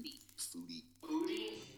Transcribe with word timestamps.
Foodie. 0.00 0.18
Foodie. 0.38 0.82
Foodie. 1.02 1.70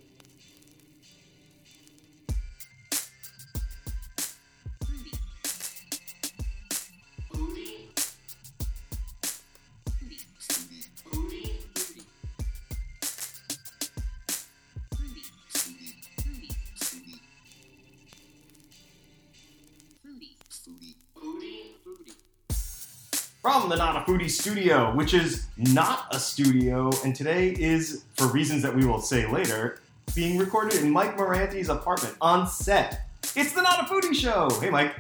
From 23.42 23.68
the 23.68 23.74
Not 23.74 23.96
a 23.96 24.00
Foodie 24.10 24.30
studio, 24.30 24.94
which 24.94 25.12
is 25.12 25.46
not 25.56 26.06
a 26.14 26.20
studio, 26.20 26.90
and 27.04 27.12
today 27.12 27.48
is 27.58 28.04
for 28.22 28.32
reasons 28.32 28.62
that 28.62 28.74
we 28.74 28.84
will 28.86 29.00
say 29.00 29.26
later, 29.26 29.80
being 30.14 30.38
recorded 30.38 30.80
in 30.80 30.90
Mike 30.90 31.16
Moranti's 31.16 31.68
apartment 31.68 32.14
on 32.20 32.46
set. 32.46 33.06
It's 33.34 33.52
the 33.52 33.62
Not 33.62 33.80
a 33.80 33.84
Foodie 33.92 34.14
show. 34.14 34.48
Hey, 34.60 34.70
Mike, 34.70 34.94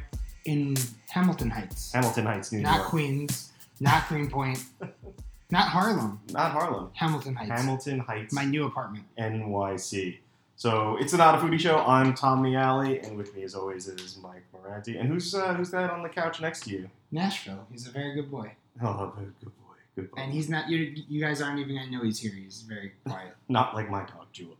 in 0.44 0.76
Hamilton 1.10 1.50
Heights, 1.50 1.92
Hamilton 1.92 2.26
Heights, 2.26 2.52
New 2.52 2.60
not 2.62 2.76
York, 2.78 2.88
Queens, 2.88 3.52
not 3.80 4.08
Greenpoint, 4.08 4.64
not 5.50 5.68
Harlem, 5.68 6.20
not 6.30 6.50
Harlem, 6.52 6.90
Hamilton 6.94 7.34
Heights. 7.34 7.50
Hamilton 7.50 7.98
Heights, 8.00 8.32
My 8.34 8.44
new 8.44 8.66
apartment. 8.66 9.04
NYC. 9.18 10.18
So 10.56 10.96
it's 11.00 11.12
the 11.12 11.18
Not 11.18 11.34
a 11.36 11.38
Foodie 11.38 11.58
show. 11.60 11.78
I'm 11.78 12.14
Tom 12.14 12.42
Miale, 12.42 13.04
and 13.06 13.16
with 13.16 13.34
me, 13.34 13.42
as 13.42 13.54
always, 13.54 13.88
is 13.88 14.16
Mike 14.22 14.44
Moranti. 14.54 14.98
And 14.98 15.08
who's 15.08 15.34
uh, 15.34 15.54
who's 15.54 15.70
that 15.70 15.90
on 15.90 16.02
the 16.02 16.08
couch 16.08 16.40
next 16.40 16.64
to 16.64 16.70
you? 16.70 16.90
Nashville. 17.10 17.66
He's 17.70 17.86
a 17.86 17.90
very 17.90 18.14
good 18.14 18.30
boy, 18.30 18.52
Oh, 18.82 19.12
very 19.16 19.30
good 19.40 19.52
boy, 19.58 19.61
good 19.94 20.10
boy. 20.10 20.20
and 20.20 20.32
he's 20.32 20.48
not. 20.48 20.68
You, 20.68 20.94
you 21.08 21.20
guys 21.20 21.40
aren't 21.42 21.58
even 21.60 21.76
gonna 21.76 21.90
know 21.90 22.02
he's 22.02 22.18
here. 22.18 22.32
He's 22.32 22.62
very 22.62 22.92
quiet. 23.06 23.34
not 23.48 23.74
like 23.74 23.90
my 23.90 24.00
dog 24.00 24.26
Jewel, 24.32 24.56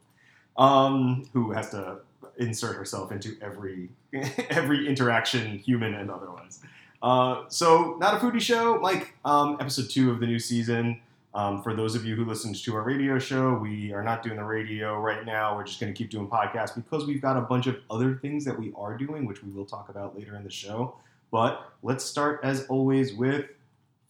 um, 0.57 1.29
who 1.33 1.53
has 1.53 1.71
to 1.71 1.99
insert 2.39 2.77
herself 2.77 3.13
into 3.13 3.37
every 3.41 3.91
every 4.51 4.87
interaction, 4.89 5.59
human 5.59 5.95
and 5.95 6.11
otherwise. 6.11 6.61
Uh, 7.03 7.45
so, 7.49 7.97
not 7.99 8.15
a 8.15 8.17
foodie 8.19 8.41
show, 8.41 8.79
Mike. 8.79 9.15
Um, 9.25 9.57
episode 9.61 9.91
two 9.91 10.11
of 10.11 10.21
the 10.21 10.27
new 10.27 10.39
season. 10.39 11.01
Um, 11.35 11.63
for 11.63 11.75
those 11.75 11.95
of 11.95 12.05
you 12.05 12.15
who 12.15 12.27
listened 12.27 12.55
to 12.63 12.75
our 12.77 12.83
radio 12.83 13.19
show, 13.19 13.55
we 13.55 13.93
are 13.93 14.05
not 14.05 14.23
doing 14.23 14.37
the 14.37 14.45
radio 14.45 15.01
right 15.01 15.25
now. 15.25 15.57
We're 15.57 15.65
just 15.65 15.81
going 15.81 15.93
to 15.93 15.97
keep 15.97 16.11
doing 16.11 16.29
podcasts 16.29 16.75
because 16.75 17.07
we've 17.07 17.23
got 17.23 17.39
a 17.39 17.41
bunch 17.41 17.67
of 17.67 17.79
other 17.91 18.17
things 18.17 18.45
that 18.45 18.57
we 18.57 18.71
are 18.77 18.99
doing, 18.99 19.25
which 19.25 19.43
we 19.43 19.51
will 19.51 19.65
talk 19.65 19.89
about 19.89 20.15
later 20.17 20.37
in 20.37 20.45
the 20.45 20.51
show. 20.51 20.95
But 21.31 21.73
let's 21.83 22.05
start, 22.05 22.41
as 22.43 22.67
always, 22.67 23.15
with 23.15 23.47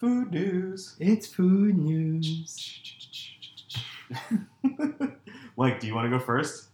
food 0.02 0.32
news. 0.32 0.96
It's 0.98 1.28
food 1.28 1.78
news. 1.78 2.88
Mike, 5.56 5.78
do 5.78 5.86
you 5.86 5.94
want 5.94 6.10
to 6.10 6.10
go 6.10 6.18
first? 6.18 6.70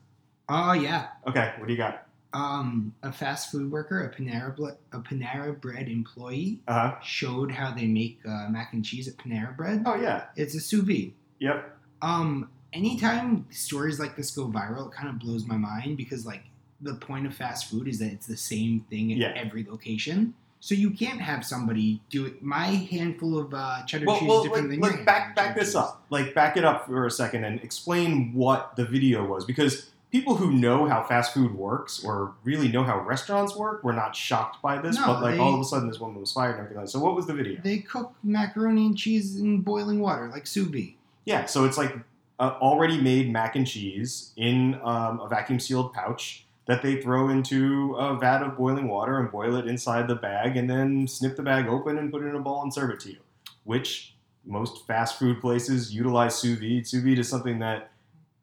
Oh 0.48 0.72
yeah. 0.72 1.08
Okay, 1.26 1.52
what 1.58 1.66
do 1.66 1.72
you 1.74 1.76
got? 1.78 2.06
Um, 2.32 2.94
a 3.02 3.12
fast 3.12 3.50
food 3.52 3.70
worker, 3.70 4.02
a 4.02 4.10
Panera, 4.14 4.56
ble- 4.56 4.78
a 4.92 4.98
Panera 5.00 5.58
Bread 5.60 5.88
employee, 5.88 6.60
Uh 6.66 6.72
huh. 6.90 6.94
showed 7.02 7.50
how 7.52 7.70
they 7.74 7.84
make 7.86 8.20
uh, 8.26 8.48
mac 8.48 8.72
and 8.72 8.82
cheese 8.82 9.08
at 9.08 9.18
Panera 9.18 9.54
Bread. 9.54 9.82
Oh 9.84 9.94
yeah. 9.96 10.24
It's 10.36 10.54
a 10.54 10.60
sous 10.60 10.82
vide. 10.82 11.12
Yep. 11.38 11.76
Um, 12.00 12.48
anytime 12.72 13.44
stories 13.50 14.00
like 14.00 14.16
this 14.16 14.30
go 14.30 14.46
viral, 14.46 14.88
it 14.88 14.94
kind 14.94 15.08
of 15.10 15.18
blows 15.18 15.44
my 15.46 15.56
mind 15.58 15.98
because 15.98 16.24
like 16.24 16.44
the 16.80 16.94
point 16.94 17.26
of 17.26 17.34
fast 17.34 17.68
food 17.70 17.88
is 17.88 17.98
that 17.98 18.10
it's 18.10 18.26
the 18.26 18.36
same 18.38 18.86
thing 18.88 19.12
at 19.12 19.18
Yeah. 19.18 19.32
every 19.36 19.64
location. 19.64 20.32
So 20.60 20.74
you 20.74 20.90
can't 20.90 21.20
have 21.20 21.44
somebody 21.44 22.00
do 22.10 22.26
it. 22.26 22.42
My 22.42 22.66
handful 22.66 23.38
of 23.38 23.54
uh, 23.54 23.84
cheddar 23.86 24.06
Well, 24.06 24.18
cheese 24.18 24.28
well 24.28 24.38
is 24.38 24.44
different 24.44 24.70
like, 24.70 24.80
than 24.80 24.88
your 24.88 24.96
like, 24.98 25.06
back 25.06 25.36
back 25.36 25.54
this 25.54 25.68
cheese. 25.68 25.76
up. 25.76 26.02
Like 26.10 26.34
back 26.34 26.56
it 26.56 26.64
up 26.64 26.86
for 26.86 27.06
a 27.06 27.10
second 27.10 27.44
and 27.44 27.60
explain 27.62 28.32
what 28.34 28.74
the 28.76 28.84
video 28.84 29.24
was 29.24 29.44
because 29.44 29.90
people 30.10 30.34
who 30.36 30.50
know 30.52 30.86
how 30.88 31.02
fast 31.04 31.32
food 31.32 31.54
works 31.54 32.02
or 32.04 32.34
really 32.42 32.68
know 32.68 32.82
how 32.82 32.98
restaurants 33.00 33.54
work 33.54 33.84
were 33.84 33.92
not 33.92 34.16
shocked 34.16 34.60
by 34.62 34.78
this. 34.80 34.96
No, 34.96 35.06
but 35.06 35.22
like 35.22 35.34
they- 35.34 35.40
all 35.40 35.54
of 35.54 35.60
a 35.60 35.64
sudden, 35.64 35.88
this 35.88 36.00
woman 36.00 36.20
was 36.20 36.32
fired 36.32 36.52
and 36.52 36.60
everything. 36.60 36.78
Like, 36.78 36.86
that. 36.86 36.90
so 36.90 36.98
what 36.98 37.14
was 37.14 37.26
the 37.26 37.34
video? 37.34 37.60
They 37.62 37.78
cook 37.78 38.14
macaroni 38.22 38.86
and 38.86 38.96
cheese 38.98 39.38
in 39.38 39.60
boiling 39.60 40.00
water, 40.00 40.28
like 40.28 40.46
sous 40.46 40.66
vide. 40.66 40.94
Yeah. 41.24 41.44
So 41.44 41.64
it's 41.66 41.78
like 41.78 41.94
uh, 42.40 42.56
already 42.60 43.00
made 43.00 43.30
mac 43.30 43.54
and 43.54 43.66
cheese 43.66 44.32
in 44.36 44.74
um, 44.82 45.20
a 45.20 45.28
vacuum 45.28 45.60
sealed 45.60 45.92
pouch. 45.92 46.44
That 46.68 46.82
they 46.82 47.00
throw 47.02 47.30
into 47.30 47.94
a 47.96 48.16
vat 48.16 48.42
of 48.42 48.56
boiling 48.56 48.88
water 48.88 49.18
and 49.18 49.32
boil 49.32 49.56
it 49.56 49.66
inside 49.66 50.06
the 50.06 50.14
bag, 50.14 50.56
and 50.56 50.68
then 50.70 51.08
snip 51.08 51.34
the 51.34 51.42
bag 51.42 51.66
open 51.66 51.98
and 51.98 52.12
put 52.12 52.22
it 52.22 52.26
in 52.26 52.36
a 52.36 52.40
bowl 52.40 52.62
and 52.62 52.72
serve 52.72 52.90
it 52.90 53.00
to 53.00 53.08
you. 53.10 53.18
Which 53.64 54.14
most 54.46 54.86
fast 54.86 55.18
food 55.18 55.40
places 55.40 55.94
utilize 55.94 56.36
sous 56.36 56.58
vide. 56.58 56.86
Sous 56.86 57.02
vide 57.02 57.18
is 57.18 57.28
something 57.28 57.58
that 57.60 57.90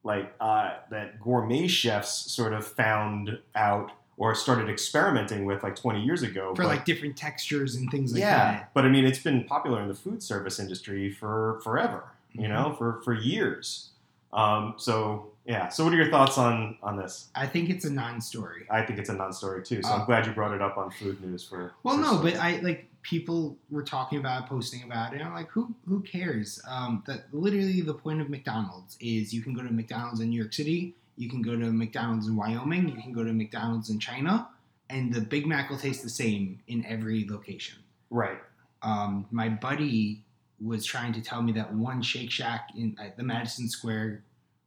like 0.04 0.34
uh, 0.40 0.74
that 0.90 1.20
gourmet 1.22 1.68
chefs 1.68 2.32
sort 2.32 2.54
of 2.54 2.66
found 2.66 3.40
out 3.56 3.92
or 4.18 4.34
started 4.34 4.70
experimenting 4.70 5.46
with 5.46 5.62
like 5.62 5.76
20 5.76 6.02
years 6.02 6.24
ago. 6.24 6.54
For 6.56 6.64
but- 6.64 6.70
like 6.70 6.86
different 6.86 7.18
textures 7.18 7.76
and 7.76 7.92
things 7.92 8.12
like 8.14 8.22
yeah, 8.22 8.38
that. 8.54 8.72
but 8.74 8.86
I 8.86 8.90
mean, 8.90 9.06
it's 9.06 9.20
been 9.20 9.44
popular 9.44 9.82
in 9.82 9.88
the 9.88 9.94
food 9.96 10.24
service 10.24 10.60
industry 10.60 11.12
for 11.12 11.60
forever. 11.64 12.06
You 12.34 12.48
Mhm. 12.48 12.50
know, 12.50 12.74
for 12.78 13.02
for 13.04 13.14
years. 13.14 13.90
Um, 14.34 14.74
so 14.78 15.28
yeah. 15.46 15.70
So 15.70 15.84
what 15.84 15.94
are 15.94 15.98
your 15.98 16.10
thoughts 16.12 16.38
on 16.38 16.78
on 16.84 16.98
this? 16.98 17.30
I 17.36 17.46
think 17.48 17.70
it's 17.70 17.86
a 17.86 17.90
non-story. 17.92 18.66
I 18.70 18.82
think 18.84 19.00
it's 19.00 19.10
a 19.10 19.14
non-story 19.16 19.64
too. 19.64 19.82
So 19.84 19.90
I'm 19.90 20.02
Uh, 20.02 20.06
glad 20.06 20.26
you 20.26 20.34
brought 20.34 20.54
it 20.54 20.62
up 20.62 20.78
on 20.78 20.92
food 20.92 21.22
news 21.22 21.44
for. 21.48 21.74
Well, 21.84 21.96
for 21.96 22.02
no, 22.02 22.08
some- 22.14 22.22
but 22.24 22.36
I 22.36 22.58
like 22.62 22.90
people 23.02 23.56
were 23.70 23.84
talking 23.84 24.18
about 24.18 24.44
it, 24.44 24.50
posting 24.50 24.82
about 24.84 25.14
it. 25.14 25.18
And 25.18 25.24
I'm 25.28 25.34
like, 25.36 25.50
who 25.50 25.76
who 25.88 26.02
cares? 26.02 26.60
Um, 26.68 27.04
that 27.06 27.26
literally 27.34 27.82
the 27.82 27.94
point 27.94 28.22
of 28.22 28.30
McDonald's 28.30 28.98
is 29.00 29.34
you 29.34 29.42
can 29.42 29.54
go 29.54 29.62
to 29.62 29.72
McDonald's 29.72 30.20
in 30.22 30.30
New 30.30 30.40
York 30.42 30.54
City, 30.54 30.96
you 31.16 31.30
can 31.30 31.42
go 31.42 31.52
to 31.56 31.72
McDonald's 31.72 32.28
in 32.28 32.36
Wyoming, 32.36 32.90
you 32.90 33.02
can 33.02 33.14
go 33.14 33.24
to 33.24 33.32
McDonald's 33.32 33.90
in 33.90 34.00
China, 34.00 34.50
and 34.90 35.14
the 35.14 35.22
Big 35.22 35.46
Mac 35.46 35.70
will 35.70 35.78
taste 35.78 36.02
the 36.04 36.10
same 36.10 36.60
in 36.68 36.84
every 36.86 37.28
location. 37.30 37.78
right. 38.10 38.40
Um, 38.82 39.26
my 39.32 39.50
buddy 39.50 40.24
was 40.62 40.86
trying 40.86 41.12
to 41.14 41.22
tell 41.22 41.42
me 41.42 41.52
that 41.54 41.74
one 41.74 42.04
Shake 42.04 42.30
Shack 42.30 42.70
in 42.78 42.96
at 43.00 43.18
the 43.18 43.24
Madison 43.24 43.68
Square 43.68 44.24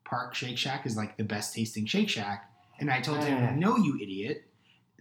Park 0.08 0.34
Shake 0.34 0.56
Shack 0.58 0.86
is 0.86 0.96
like 0.96 1.16
the 1.16 1.24
best 1.24 1.54
tasting 1.54 1.84
Shake 1.86 2.08
Shack, 2.08 2.50
and 2.80 2.90
I 2.90 3.00
told 3.00 3.22
him, 3.24 3.58
"No, 3.58 3.76
you 3.76 3.98
idiot." 4.00 4.44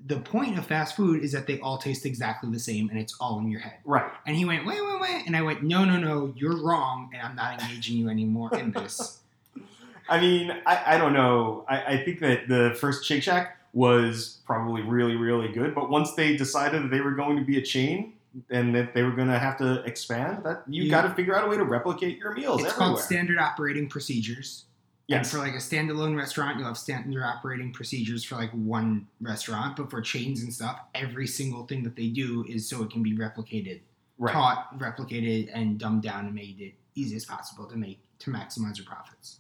The 0.06 0.20
point 0.20 0.58
of 0.60 0.66
fast 0.68 0.96
food 0.96 1.24
is 1.24 1.32
that 1.32 1.48
they 1.48 1.60
all 1.60 1.78
taste 1.80 2.06
exactly 2.06 2.52
the 2.52 2.60
same, 2.60 2.90
and 2.90 3.00
it's 3.00 3.16
all 3.20 3.40
in 3.40 3.50
your 3.50 3.62
head. 3.62 3.80
Right. 3.84 4.12
And 4.28 4.36
he 4.36 4.46
went, 4.46 4.66
"Wait, 4.66 4.80
wait, 4.84 5.00
wait," 5.02 5.24
and 5.26 5.36
I 5.36 5.42
went, 5.42 5.64
"No, 5.64 5.86
no, 5.86 5.98
no, 5.98 6.34
you're 6.36 6.62
wrong, 6.62 7.10
and 7.14 7.22
I'm 7.22 7.36
not 7.36 7.62
engaging 7.62 7.98
you 7.98 8.10
anymore 8.10 8.54
in 8.56 8.72
this." 8.72 9.20
I 10.10 10.20
mean, 10.22 10.52
I, 10.66 10.96
I 10.96 10.98
don't 10.98 11.14
know. 11.14 11.66
I, 11.68 11.84
I 11.96 12.04
think 12.04 12.20
that 12.20 12.48
the 12.48 12.76
first 12.80 13.04
Shake 13.06 13.24
Shack 13.24 13.58
was 13.74 14.38
probably 14.46 14.82
really, 14.82 15.16
really 15.16 15.50
good. 15.52 15.74
But 15.76 15.90
once 15.90 16.14
they 16.14 16.38
decided 16.38 16.84
that 16.84 16.92
they 16.92 17.02
were 17.02 17.12
going 17.12 17.36
to 17.38 17.44
be 17.44 17.58
a 17.58 17.62
chain 17.62 18.14
and 18.50 18.74
that 18.76 18.94
they 18.94 19.04
were 19.04 19.12
going 19.12 19.28
to 19.28 19.38
have 19.40 19.58
to 19.58 19.84
expand, 19.84 20.44
that 20.46 20.64
you 20.68 20.84
You- 20.84 20.92
got 20.92 21.02
to 21.04 21.10
figure 21.14 21.36
out 21.36 21.44
a 21.46 21.50
way 21.50 21.58
to 21.58 21.64
replicate 21.66 22.18
your 22.20 22.34
meals 22.34 22.62
it's 22.62 22.72
everywhere. 22.72 22.90
called 22.96 23.00
standard 23.02 23.38
operating 23.38 23.90
procedures. 23.90 24.64
And 25.10 25.26
for 25.26 25.38
like 25.38 25.54
a 25.54 25.58
standalone 25.58 26.18
restaurant, 26.18 26.58
you'll 26.58 26.68
have 26.68 26.78
standard 26.78 27.24
operating 27.24 27.72
procedures 27.72 28.26
for 28.26 28.36
like 28.36 28.52
one 28.52 29.08
restaurant, 29.22 29.78
but 29.78 29.90
for 29.90 30.02
chains 30.02 30.42
and 30.42 30.54
stuff, 30.54 30.80
every 30.94 31.28
single 31.28 31.66
thing 31.66 31.84
that 31.84 31.96
they 31.96 32.08
do 32.08 32.46
is 32.48 32.68
so 32.68 32.84
it 32.84 32.92
can 32.92 33.04
be 33.04 33.16
replicated, 33.16 33.80
right. 34.18 34.34
taught, 34.34 34.78
replicated, 34.78 35.50
and 35.54 35.80
dumbed 35.80 36.04
down 36.04 36.26
and 36.26 36.36
made 36.36 36.60
it 36.60 36.74
easy 36.96 37.16
as 37.16 37.26
possible 37.26 37.66
to 37.66 37.78
make 37.78 38.00
to 38.20 38.32
maximize 38.32 38.78
your 38.78 38.86
profits. 38.86 39.40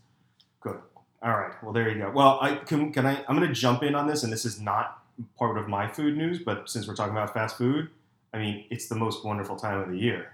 Good. 0.61 0.79
All 1.22 1.31
right. 1.31 1.51
Well, 1.63 1.73
there 1.73 1.89
you 1.89 1.97
go. 1.97 2.11
Well, 2.11 2.38
I 2.41 2.56
can, 2.56 2.94
can 2.94 3.06
I? 3.06 3.23
I'm 3.27 3.35
going 3.35 3.47
to 3.47 3.53
jump 3.53 3.83
in 3.83 3.95
on 3.95 4.07
this, 4.07 4.23
and 4.23 4.31
this 4.31 4.45
is 4.45 4.61
not 4.61 5.03
part 5.38 5.57
of 5.57 5.67
my 5.67 5.88
food 5.88 6.16
news, 6.16 6.39
but 6.39 6.69
since 6.69 6.88
we're 6.88 6.95
talking 6.95 7.11
about 7.13 7.33
fast 7.33 7.57
food, 7.57 7.89
I 8.33 8.38
mean, 8.38 8.66
it's 8.69 8.88
the 8.88 8.95
most 8.95 9.25
wonderful 9.25 9.56
time 9.56 9.79
of 9.79 9.89
the 9.89 9.97
year. 9.97 10.33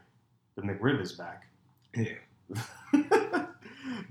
The 0.56 0.62
McRib 0.62 1.02
is 1.02 1.14
back. 1.14 1.48
Yeah. 1.96 3.46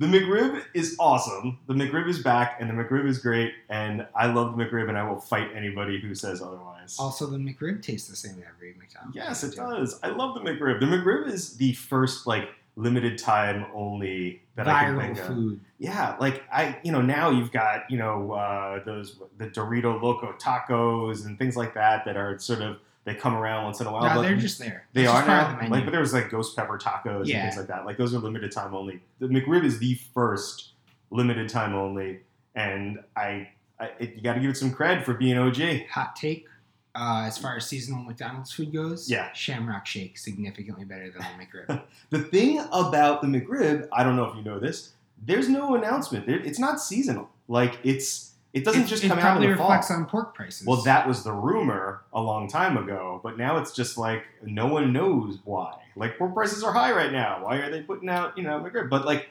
the 0.02 0.08
McRib 0.08 0.64
is 0.74 0.96
awesome. 0.98 1.58
The 1.68 1.74
McRib 1.74 2.08
is 2.08 2.20
back, 2.20 2.56
and 2.58 2.68
the 2.68 2.74
McRib 2.74 3.06
is 3.06 3.18
great, 3.18 3.54
and 3.68 4.04
I 4.16 4.26
love 4.26 4.56
the 4.56 4.64
McRib, 4.64 4.88
and 4.88 4.98
I 4.98 5.08
will 5.08 5.20
fight 5.20 5.50
anybody 5.54 6.00
who 6.00 6.12
says 6.16 6.42
otherwise. 6.42 6.96
Also, 6.98 7.26
the 7.26 7.38
McRib 7.38 7.82
tastes 7.82 8.08
the 8.08 8.16
same 8.16 8.42
every 8.52 8.74
McDonald's. 8.76 9.14
Yes, 9.14 9.44
it 9.44 9.54
does. 9.54 10.00
I 10.02 10.08
love 10.08 10.34
the 10.34 10.40
McRib. 10.40 10.80
The 10.80 10.86
McRib 10.86 11.28
is 11.28 11.56
the 11.56 11.74
first 11.74 12.26
like 12.26 12.48
limited 12.74 13.16
time 13.16 13.66
only 13.74 14.42
that 14.56 14.66
I 14.66 14.86
can 14.86 14.96
Viral 14.96 15.00
think 15.00 15.18
of. 15.18 15.26
food. 15.26 15.60
Yeah, 15.78 16.16
like 16.18 16.42
I, 16.52 16.78
you 16.82 16.90
know, 16.90 17.02
now 17.02 17.30
you've 17.30 17.52
got 17.52 17.88
you 17.88 17.98
know 17.98 18.32
uh, 18.32 18.82
those 18.82 19.20
the 19.38 19.46
Dorito 19.46 20.02
Loco 20.02 20.32
tacos 20.32 21.26
and 21.26 21.38
things 21.38 21.56
like 21.56 21.74
that 21.74 22.04
that 22.06 22.16
are 22.16 22.40
sort 22.40 22.60
of 22.60 22.78
they 23.04 23.14
come 23.14 23.34
around 23.34 23.64
once 23.64 23.80
in 23.80 23.86
a 23.86 23.92
while. 23.92 24.02
no, 24.02 24.14
but 24.14 24.22
they're 24.22 24.36
just 24.36 24.58
there. 24.58 24.86
they 24.92 25.06
are 25.06 25.16
just 25.16 25.26
part 25.26 25.46
of 25.54 25.58
now. 25.62 25.64
the. 25.68 25.70
Like, 25.74 25.84
but 25.84 25.90
there 25.90 26.00
was 26.00 26.12
like 26.12 26.30
ghost 26.30 26.56
pepper 26.56 26.78
tacos 26.78 27.26
Yeah. 27.26 27.36
and 27.38 27.44
things 27.44 27.56
like 27.56 27.66
that. 27.68 27.84
Like 27.84 27.96
those 27.96 28.14
are 28.14 28.18
limited 28.18 28.52
time 28.52 28.74
only. 28.74 29.00
The 29.18 29.26
McRib 29.26 29.64
is 29.64 29.78
the 29.78 29.94
first 30.14 30.70
limited 31.10 31.48
time 31.48 31.74
only, 31.74 32.20
and 32.54 33.00
I, 33.16 33.48
I 33.80 33.90
it, 33.98 34.14
you 34.16 34.22
got 34.22 34.34
to 34.34 34.40
give 34.40 34.50
it 34.50 34.56
some 34.56 34.72
cred 34.72 35.04
for 35.04 35.14
being 35.14 35.36
OG. 35.38 35.86
Hot 35.90 36.14
take. 36.16 36.46
Uh, 36.94 37.24
as 37.26 37.38
far 37.38 37.56
as 37.56 37.66
seasonal 37.66 38.04
McDonald's 38.04 38.52
food 38.52 38.70
goes, 38.70 39.10
Yeah. 39.10 39.32
Shamrock 39.32 39.86
Shake 39.86 40.18
significantly 40.18 40.84
better 40.84 41.10
than 41.10 41.22
the 41.22 41.44
McRib. 41.44 41.82
The 42.10 42.18
thing 42.18 42.58
about 42.70 43.22
the 43.22 43.28
McRib, 43.28 43.88
I 43.92 44.04
don't 44.04 44.14
know 44.14 44.24
if 44.24 44.36
you 44.36 44.42
know 44.42 44.58
this, 44.60 44.92
there's 45.24 45.48
no 45.48 45.74
announcement. 45.74 46.28
It's 46.28 46.58
not 46.58 46.80
seasonal. 46.82 47.30
Like 47.48 47.78
it's 47.82 48.31
it 48.52 48.64
doesn't 48.64 48.82
It- 48.82 48.86
just 48.86 49.04
it 49.04 49.08
come 49.08 49.18
out 49.18 49.22
probably 49.22 49.46
in 49.46 49.52
the 49.52 49.56
fall. 49.56 49.68
reflects 49.68 49.90
on 49.90 50.04
pork 50.06 50.34
prices. 50.34 50.66
Well, 50.66 50.82
that 50.82 51.08
was 51.08 51.24
the 51.24 51.32
rumor 51.32 52.02
a 52.12 52.20
long 52.20 52.48
time 52.48 52.76
ago, 52.76 53.20
but 53.22 53.38
now 53.38 53.56
it's 53.58 53.72
just 53.72 53.96
like 53.98 54.24
no 54.42 54.66
one 54.66 54.92
knows 54.92 55.38
why. 55.44 55.78
Like 55.96 56.18
pork 56.18 56.34
prices 56.34 56.62
are 56.62 56.72
high 56.72 56.92
right 56.92 57.12
now. 57.12 57.44
Why 57.44 57.56
are 57.56 57.70
they 57.70 57.82
putting 57.82 58.08
out 58.08 58.36
you 58.36 58.44
know 58.44 58.60
McRib? 58.60 58.88
But 58.90 59.04
like 59.06 59.28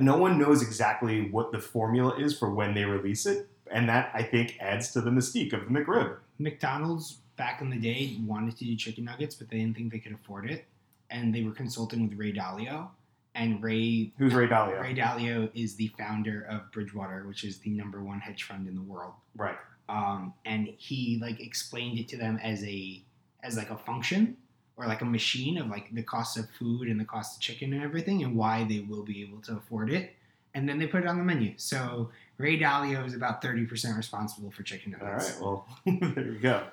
no 0.00 0.16
one 0.16 0.38
knows 0.38 0.62
exactly 0.62 1.28
what 1.30 1.52
the 1.52 1.58
formula 1.58 2.16
is 2.16 2.38
for 2.38 2.50
when 2.50 2.72
they 2.74 2.84
release 2.84 3.26
it, 3.26 3.48
and 3.70 3.88
that 3.88 4.10
I 4.14 4.22
think 4.22 4.56
adds 4.60 4.90
to 4.92 5.00
the 5.00 5.10
mystique 5.10 5.52
of 5.52 5.60
the 5.60 5.70
McRib. 5.80 6.16
McDonald's 6.38 7.18
back 7.36 7.60
in 7.60 7.70
the 7.70 7.78
day 7.78 8.18
wanted 8.26 8.56
to 8.58 8.64
do 8.64 8.76
chicken 8.76 9.04
nuggets, 9.04 9.34
but 9.34 9.48
they 9.50 9.58
didn't 9.58 9.76
think 9.76 9.92
they 9.92 9.98
could 9.98 10.12
afford 10.12 10.50
it, 10.50 10.64
and 11.10 11.34
they 11.34 11.42
were 11.42 11.52
consulting 11.52 12.08
with 12.08 12.18
Ray 12.18 12.32
Dalio. 12.32 12.88
And 13.34 13.62
Ray 13.62 14.12
Who's 14.18 14.34
Ray 14.34 14.46
Dalio? 14.46 14.80
Ray 14.80 14.94
Dalio 14.94 15.50
is 15.54 15.74
the 15.74 15.88
founder 15.98 16.42
of 16.50 16.70
Bridgewater, 16.70 17.26
which 17.26 17.44
is 17.44 17.58
the 17.58 17.70
number 17.70 18.02
one 18.02 18.20
hedge 18.20 18.42
fund 18.42 18.68
in 18.68 18.74
the 18.74 18.82
world. 18.82 19.14
Right. 19.36 19.56
Um, 19.88 20.34
and 20.44 20.68
he 20.76 21.18
like 21.20 21.40
explained 21.40 21.98
it 21.98 22.08
to 22.08 22.16
them 22.16 22.38
as 22.42 22.62
a 22.64 23.02
as 23.42 23.56
like 23.56 23.70
a 23.70 23.76
function 23.76 24.36
or 24.76 24.86
like 24.86 25.00
a 25.02 25.06
machine 25.06 25.58
of 25.58 25.68
like 25.68 25.92
the 25.94 26.02
cost 26.02 26.36
of 26.38 26.48
food 26.58 26.88
and 26.88 26.98
the 27.00 27.04
cost 27.04 27.36
of 27.36 27.40
chicken 27.42 27.72
and 27.72 27.82
everything, 27.82 28.22
and 28.22 28.36
why 28.36 28.64
they 28.64 28.80
will 28.80 29.02
be 29.02 29.22
able 29.22 29.40
to 29.42 29.56
afford 29.56 29.90
it. 29.90 30.14
And 30.54 30.68
then 30.68 30.78
they 30.78 30.86
put 30.86 31.02
it 31.02 31.06
on 31.06 31.16
the 31.16 31.24
menu. 31.24 31.54
So 31.56 32.10
Ray 32.36 32.58
Dalio 32.58 33.06
is 33.06 33.14
about 33.14 33.40
thirty 33.40 33.64
percent 33.64 33.96
responsible 33.96 34.50
for 34.50 34.62
chicken 34.62 34.94
All 35.00 35.06
nuggets. 35.06 35.30
right. 35.32 35.40
Well, 35.40 35.66
there 35.86 36.32
you 36.32 36.38
go. 36.38 36.64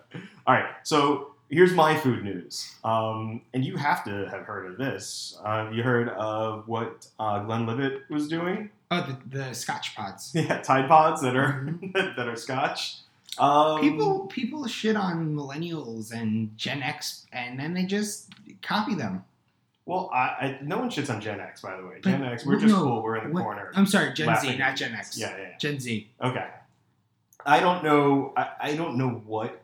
All 0.46 0.54
right. 0.56 0.70
So 0.84 1.29
here's 1.50 1.74
my 1.74 1.98
food 1.98 2.24
news, 2.24 2.76
um, 2.84 3.42
and 3.54 3.66
you 3.66 3.76
have 3.78 4.04
to 4.06 4.28
have 4.30 4.44
heard 4.46 4.72
of 4.72 4.78
this. 4.78 5.38
Uh, 5.44 5.70
you 5.74 5.84
heard 5.84 6.10
of 6.10 6.68
what 6.68 7.08
uh, 7.20 7.40
Glenlivet 7.44 8.10
was 8.10 8.28
doing? 8.28 8.70
Oh, 8.92 9.18
the, 9.32 9.38
the 9.38 9.54
Scotch 9.54 9.96
pods. 9.96 10.32
Yeah, 10.36 10.62
Tide 10.62 10.88
Pods 10.88 11.22
that 11.22 11.36
are 11.36 11.74
that 11.94 12.28
are 12.28 12.36
Scotch. 12.36 12.98
Um, 13.38 13.80
People 13.80 14.26
people 14.28 14.68
shit 14.68 14.96
on 14.96 15.34
millennials 15.36 16.12
and 16.12 16.58
Gen 16.58 16.82
X, 16.82 17.26
and 17.32 17.60
then 17.60 17.74
they 17.74 17.84
just 17.86 18.30
copy 18.62 18.96
them. 18.96 19.24
Well, 19.86 20.10
I, 20.14 20.18
I 20.20 20.60
no 20.62 20.78
one 20.78 20.90
shits 20.90 21.10
on 21.14 21.22
Gen 21.22 21.40
X, 21.40 21.62
by 21.62 21.76
the 21.78 21.84
way. 21.86 21.96
But- 22.02 22.10
Gen 22.10 22.24
X, 22.24 22.46
we're 22.46 22.54
well, 22.54 22.62
just 22.62 22.76
cool. 22.76 23.02
We're 23.04 23.18
in 23.18 23.30
the 23.30 23.34
what- 23.34 23.44
corner. 23.44 23.72
I'm 23.76 23.86
sorry, 23.86 24.14
Gen 24.14 24.36
Z, 24.42 24.58
not 24.58 24.76
Gen 24.76 24.94
X. 24.94 25.18
Yeah, 25.18 25.36
yeah, 25.38 25.58
Gen 25.58 25.80
Z. 25.80 26.08
Okay. 26.24 26.48
I 27.46 27.60
don't 27.62 27.84
know. 27.84 28.34
I, 28.36 28.50
I 28.60 28.76
don't 28.76 28.98
know 28.98 29.10
what 29.26 29.62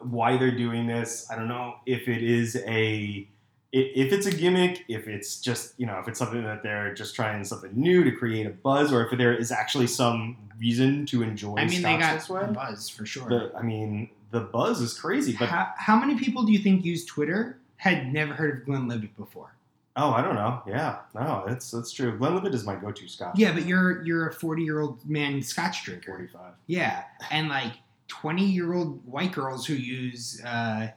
why 0.00 0.36
they're 0.36 0.56
doing 0.56 0.86
this. 0.86 1.26
I 1.30 1.36
don't 1.36 1.48
know 1.48 1.76
if 1.86 2.08
it 2.08 2.22
is 2.22 2.56
a 2.66 3.28
if 3.72 4.12
it's 4.12 4.26
a 4.26 4.30
gimmick, 4.30 4.84
if 4.88 5.06
it's 5.06 5.40
just 5.40 5.74
you 5.78 5.86
know 5.86 5.98
if 5.98 6.08
it's 6.08 6.18
something 6.18 6.42
that 6.44 6.62
they're 6.62 6.94
just 6.94 7.14
trying 7.14 7.44
something 7.44 7.72
new 7.74 8.04
to 8.04 8.12
create 8.12 8.46
a 8.46 8.50
buzz, 8.50 8.92
or 8.92 9.06
if 9.06 9.16
there 9.18 9.34
is 9.34 9.52
actually 9.52 9.86
some 9.86 10.36
reason 10.58 11.06
to 11.06 11.22
enjoy. 11.22 11.56
I 11.56 11.66
mean, 11.66 11.82
they 11.82 11.96
got 11.96 12.14
this 12.14 12.28
way. 12.28 12.46
buzz 12.52 12.88
for 12.88 13.04
sure. 13.04 13.28
The, 13.28 13.52
I 13.56 13.62
mean, 13.62 14.10
the 14.30 14.40
buzz 14.40 14.80
is 14.80 14.94
crazy, 14.94 15.36
but 15.38 15.48
how, 15.48 15.68
how 15.76 15.98
many 15.98 16.16
people 16.16 16.44
do 16.44 16.52
you 16.52 16.58
think 16.58 16.84
use 16.84 17.04
Twitter 17.04 17.58
had 17.76 18.12
never 18.12 18.32
heard 18.32 18.60
of 18.60 18.64
Glenn 18.66 18.86
Glenlivet 18.86 19.16
before? 19.16 19.56
oh, 19.96 20.10
I 20.10 20.22
don't 20.22 20.34
know. 20.34 20.62
Yeah, 20.66 20.98
no, 21.14 21.44
that's 21.46 21.70
that's 21.70 21.90
true. 21.90 22.16
Glenlivet 22.16 22.54
is 22.54 22.64
my 22.64 22.76
go-to 22.76 23.08
Scotch. 23.08 23.38
Yeah, 23.38 23.52
but 23.52 23.66
you're 23.66 24.02
you're 24.04 24.28
a 24.28 24.32
40 24.32 24.62
year 24.62 24.80
old 24.80 25.08
man 25.08 25.42
Scotch 25.42 25.84
drinker. 25.84 26.12
forty-five. 26.12 26.52
Yeah, 26.66 27.04
and 27.30 27.48
like 27.48 27.72
20 28.08 28.44
year 28.44 28.74
old 28.74 29.04
white 29.06 29.32
girls 29.32 29.66
who 29.66 29.74
use 29.74 30.42
uh, 30.44 30.88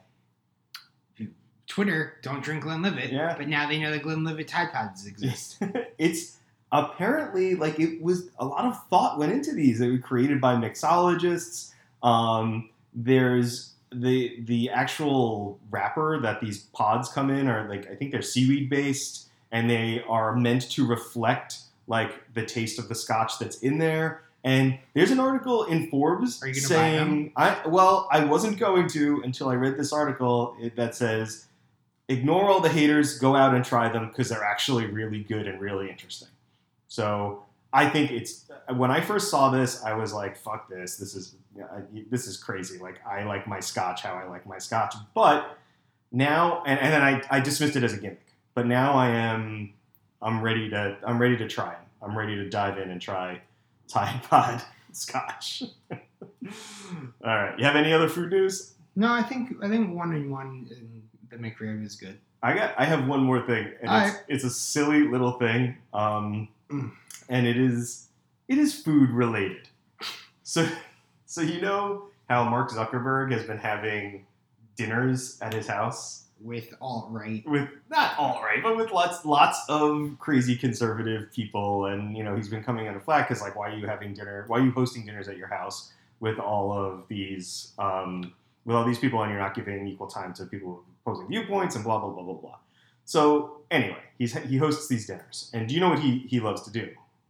Twitter 1.68 2.18
don't 2.24 2.44
drink 2.44 2.64
Glenlivet. 2.64 3.12
Yeah. 3.12 3.36
but 3.38 3.48
now 3.48 3.70
they 3.70 3.80
know 3.80 3.92
that 3.92 4.02
Glenlivet 4.04 4.48
Tide 4.48 4.74
Pods 4.74 5.06
exist. 5.06 5.62
it's 5.98 6.38
apparently 6.72 7.56
like 7.56 7.80
it 7.80 8.02
was 8.02 8.30
a 8.38 8.46
lot 8.46 8.66
of 8.66 8.84
thought 8.88 9.18
went 9.18 9.32
into 9.32 9.54
these. 9.54 9.80
They 9.80 9.90
were 9.90 10.00
created 10.00 10.42
by 10.42 10.56
mixologists. 10.56 11.72
Um, 12.04 12.70
there's 12.94 13.74
the 13.92 14.42
the 14.42 14.70
actual 14.70 15.60
wrapper 15.70 16.20
that 16.22 16.42
these 16.42 16.64
pods 16.74 17.10
come 17.10 17.30
in 17.30 17.48
are 17.48 17.68
like 17.70 17.90
I 17.90 17.96
think 17.96 18.12
they're 18.12 18.22
seaweed 18.22 18.70
based, 18.70 19.30
and 19.52 19.70
they 19.70 20.04
are 20.08 20.36
meant 20.36 20.70
to 20.72 20.86
reflect 20.86 21.60
like 21.88 22.34
the 22.34 22.46
taste 22.46 22.80
of 22.80 22.90
the 22.90 22.96
scotch 22.96 23.40
that's 23.40 23.60
in 23.60 23.78
there. 23.78 24.24
And 24.44 24.80
there's 24.94 25.12
an 25.12 25.20
article 25.20 25.66
in 25.66 25.90
Forbes 25.90 26.42
Are 26.42 26.48
you 26.48 26.56
gonna 26.56 26.64
buy 26.64 26.68
saying, 26.68 27.34
"I 27.36 27.68
well, 27.68 28.08
I 28.12 28.24
wasn't 28.24 28.58
going 28.58 28.88
to 28.90 29.22
until 29.24 29.50
I 29.50 29.56
read 29.56 29.78
this 29.78 29.94
article 29.94 30.56
that 30.76 30.96
says." 30.96 31.46
Ignore 32.08 32.50
all 32.50 32.60
the 32.60 32.70
haters, 32.70 33.20
go 33.20 33.36
out 33.36 33.54
and 33.54 33.64
try 33.64 33.88
them 33.88 34.08
because 34.08 34.30
they're 34.30 34.44
actually 34.44 34.88
really 34.88 35.20
good 35.20 35.48
and 35.48 35.62
really 35.62 35.92
interesting. 35.92 36.30
So 36.88 37.44
I 37.72 37.88
think 37.88 38.10
it's 38.10 38.50
when 38.76 38.90
I 38.90 39.00
first 39.02 39.30
saw 39.30 39.50
this, 39.50 39.84
I 39.84 39.94
was 39.94 40.12
like, 40.12 40.36
"Fuck 40.36 40.70
this! 40.70 40.98
This 40.98 41.16
is 41.16 41.36
this 42.10 42.26
is 42.26 42.38
crazy." 42.38 42.80
Like 42.80 43.06
I 43.06 43.24
like 43.24 43.46
my 43.48 43.60
scotch 43.60 44.02
how 44.02 44.14
I 44.14 44.28
like 44.28 44.48
my 44.48 44.58
scotch, 44.58 44.96
but 45.14 45.58
now 46.12 46.64
and, 46.66 46.80
and 46.80 46.92
then 46.92 47.02
I, 47.04 47.22
I 47.30 47.40
dismissed 47.40 47.76
it 47.76 47.84
as 47.84 47.94
a 47.94 47.98
gimmick. 47.98 48.26
But 48.56 48.66
now 48.66 48.94
I 48.94 49.10
am 49.10 49.74
I'm 50.22 50.42
ready 50.42 50.70
to 50.70 50.98
I'm 51.04 51.20
ready 51.20 51.38
to 51.38 51.48
try 51.48 51.74
it. 51.74 51.80
I'm 52.02 52.18
ready 52.18 52.36
to 52.38 52.50
dive 52.50 52.80
in 52.80 52.90
and 52.90 53.00
try 53.00 53.42
Tide 53.90 54.22
Pod 54.24 54.62
Scotch. 54.94 55.64
all 55.92 55.98
right, 57.24 57.58
you 57.60 57.66
have 57.66 57.76
any 57.76 57.92
other 57.94 58.08
food 58.10 58.32
news? 58.32 58.74
no, 58.96 59.12
I 59.14 59.22
think 59.24 59.54
I 59.64 59.70
think 59.70 59.96
one 59.96 60.14
and 60.14 60.32
one 60.32 60.68
in 60.72 61.02
the 61.30 61.38
McRib 61.38 61.86
is 61.86 61.96
good. 61.96 62.18
I 62.42 62.54
got. 62.54 62.74
I 62.78 62.86
have 62.86 63.08
one 63.08 63.22
more 63.22 63.42
thing, 63.46 63.72
and 63.82 64.08
it's, 64.10 64.18
it's 64.30 64.44
a 64.46 64.50
silly 64.50 65.08
little 65.08 65.34
thing, 65.34 65.76
um, 65.94 66.48
Mm. 66.70 66.92
and 67.30 67.48
it 67.48 67.58
is 67.58 68.10
it 68.48 68.58
is 68.60 68.80
food 68.82 69.10
related. 69.10 69.68
So, 70.44 70.68
so 71.26 71.42
you 71.42 71.60
know 71.62 72.06
how 72.30 72.44
Mark 72.48 72.70
Zuckerberg 72.72 73.32
has 73.32 73.44
been 73.44 73.58
having 73.58 74.26
dinners 74.76 75.38
at 75.42 75.54
his 75.54 75.68
house 75.68 76.26
With 76.42 76.74
alt 76.80 77.08
right, 77.12 77.44
with 77.46 77.68
not 77.90 78.18
all 78.18 78.42
right, 78.42 78.64
but 78.64 78.78
with 78.78 78.92
lots 78.92 79.26
lots 79.26 79.60
of 79.68 80.16
crazy 80.20 80.56
conservative 80.56 81.32
people, 81.34 81.86
and 81.88 82.16
you 82.16 82.24
know 82.24 82.36
he's 82.36 82.48
been 82.48 82.64
coming 82.64 82.88
under 82.88 83.00
flack 83.00 83.28
because 83.28 83.42
like, 83.42 83.56
why 83.56 83.70
are 83.70 83.76
you 83.76 83.88
having 83.88 84.14
dinner? 84.14 84.46
Why 84.48 84.60
are 84.60 84.64
you 84.64 84.72
hosting 84.72 85.06
dinners 85.06 85.28
at 85.28 85.38
your 85.38 85.48
house 85.48 85.92
with 86.22 86.40
all 86.40 86.72
of 86.72 87.04
these 87.10 87.74
um, 87.78 88.34
with 88.64 88.76
all 88.76 88.86
these 88.86 89.00
people, 89.00 89.22
and 89.22 89.32
you're 89.32 89.42
not 89.42 89.54
giving 89.54 89.88
equal 89.88 90.08
time 90.08 90.34
to 90.36 90.46
people 90.46 90.84
opposing 91.06 91.28
viewpoints 91.28 91.76
and 91.76 91.84
blah 91.84 92.00
blah 92.00 92.10
blah 92.10 92.24
blah 92.24 92.36
blah. 92.36 92.58
So 93.04 93.58
anyway, 93.70 94.04
he's 94.18 94.34
he 94.34 94.58
hosts 94.58 94.88
these 94.88 95.08
dinners, 95.08 95.52
and 95.54 95.68
do 95.68 95.76
you 95.76 95.82
know 95.82 95.90
what 95.90 96.00
he 96.00 96.20
he 96.20 96.40
loves 96.40 96.62
to 96.62 96.72
do? 96.72 96.90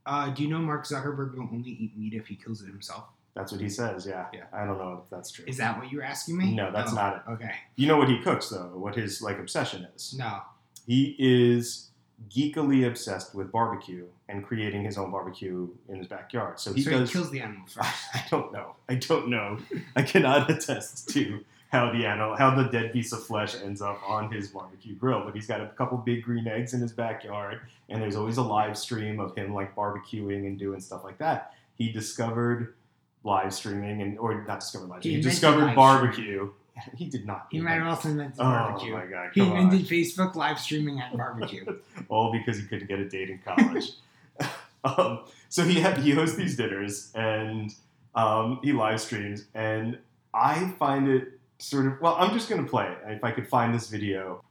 uh, 0.09 0.29
do 0.29 0.43
you 0.43 0.49
know 0.49 0.57
Mark 0.59 0.85
Zuckerberg 0.85 1.35
will 1.35 1.47
only 1.51 1.69
eat 1.69 1.97
meat 1.97 2.13
if 2.13 2.27
he 2.27 2.35
kills 2.35 2.61
it 2.61 2.67
himself? 2.67 3.05
That's 3.39 3.53
what 3.53 3.61
he 3.61 3.69
says. 3.69 4.05
Yeah, 4.05 4.25
Yeah. 4.33 4.43
I 4.51 4.65
don't 4.65 4.77
know 4.77 5.01
if 5.03 5.09
that's 5.09 5.31
true. 5.31 5.45
Is 5.47 5.55
that 5.57 5.77
what 5.79 5.89
you 5.91 5.97
were 5.99 6.03
asking 6.03 6.37
me? 6.37 6.53
No, 6.53 6.71
that's 6.71 6.91
Oh, 6.91 6.95
not 6.95 7.15
it. 7.27 7.31
Okay, 7.31 7.51
You 7.77 7.87
know 7.87 7.95
what 7.97 8.09
he 8.09 8.19
cooks 8.21 8.49
though? 8.49 8.71
What 8.75 8.95
his 8.95 9.21
like 9.21 9.39
obsession 9.39 9.87
is? 9.95 10.13
no. 10.17 10.41
He 10.85 11.15
is 11.19 11.89
geekily 12.29 12.85
obsessed 12.85 13.33
with 13.33 13.49
barbecue 13.51 14.05
and 14.27 14.43
creating 14.45 14.83
his 14.83 14.97
own 14.97 15.09
barbecue 15.11 15.69
in 15.87 15.99
his 15.99 16.07
backyard. 16.07 16.59
So 16.59 16.73
he 16.73 16.81
so 16.81 16.91
does. 16.91 17.09
he 17.09 17.13
kills 17.13 17.31
the 17.31 17.39
animal 17.39 17.65
first. 17.67 17.87
I 18.13 18.25
don't 18.29 18.51
know. 18.51 18.75
I 18.89 18.95
don't 18.95 19.29
know. 19.29 19.59
I 19.95 20.01
cannot 20.01 20.49
attest 20.55 21.07
to 21.09 21.45
how 21.69 21.91
the 21.91 22.05
animal, 22.05 22.35
how 22.35 22.55
the 22.55 22.63
dead 22.69 22.91
piece 22.91 23.13
of 23.13 23.23
flesh 23.23 23.55
ends 23.63 23.81
up 23.81 24.01
on 24.07 24.31
his 24.31 24.49
barbecue 24.49 24.95
grill. 24.95 25.23
But 25.23 25.35
he's 25.35 25.47
got 25.47 25.61
a 25.61 25.67
couple 25.67 25.97
big 25.99 26.23
green 26.23 26.47
eggs 26.47 26.73
in 26.73 26.81
his 26.81 26.91
backyard, 26.91 27.61
and 27.87 28.01
there's 28.01 28.15
always 28.15 28.37
a 28.37 28.41
live 28.43 28.77
stream 28.77 29.19
of 29.19 29.35
him 29.35 29.53
like 29.53 29.75
barbecuing 29.75 30.45
and 30.47 30.57
doing 30.59 30.79
stuff 30.81 31.03
like 31.03 31.19
that. 31.19 31.53
He 31.75 31.91
discovered 31.91 32.73
live 33.23 33.53
streaming 33.53 34.01
and 34.01 34.17
or 34.17 34.43
not 34.45 34.59
discovered 34.59 34.87
live 34.87 35.03
He 35.03 35.09
streaming. 35.09 35.23
He, 35.23 35.29
invented 35.29 35.31
discovered 35.31 35.75
barbecue. 35.75 36.51
He 36.95 37.07
did 37.07 37.25
not. 37.25 37.47
He 37.51 37.59
might 37.59 37.73
have 37.73 37.87
also 37.87 38.07
invented 38.07 38.37
barbecue. 38.37 38.93
Oh 38.93 38.99
my 38.99 39.05
god! 39.05 39.31
He 39.33 39.41
come 39.41 39.51
on. 39.51 39.57
invented 39.63 39.85
Facebook 39.85 40.35
live 40.35 40.57
streaming 40.57 41.01
at 41.01 41.15
barbecue. 41.15 41.65
all 42.07 42.31
because 42.31 42.57
he 42.57 42.63
couldn't 42.67 42.87
get 42.87 42.99
a 42.99 43.09
date 43.09 43.29
in 43.29 43.39
college. 43.39 43.91
um, 44.85 45.25
so 45.49 45.65
he 45.65 45.81
had, 45.81 45.97
he 45.97 46.11
hosts 46.11 46.37
these 46.37 46.55
dinners 46.55 47.11
and 47.15 47.75
um, 48.15 48.61
he 48.63 48.71
live 48.71 49.01
streams, 49.01 49.43
and 49.53 49.97
I 50.33 50.73
find 50.79 51.09
it 51.09 51.37
sort 51.57 51.87
of 51.87 51.99
well. 51.99 52.15
I'm 52.17 52.33
just 52.33 52.49
gonna 52.49 52.63
play 52.63 52.85
it. 52.87 52.97
If 53.07 53.25
I 53.25 53.31
could 53.31 53.47
find 53.49 53.73
this 53.73 53.89
video. 53.89 54.41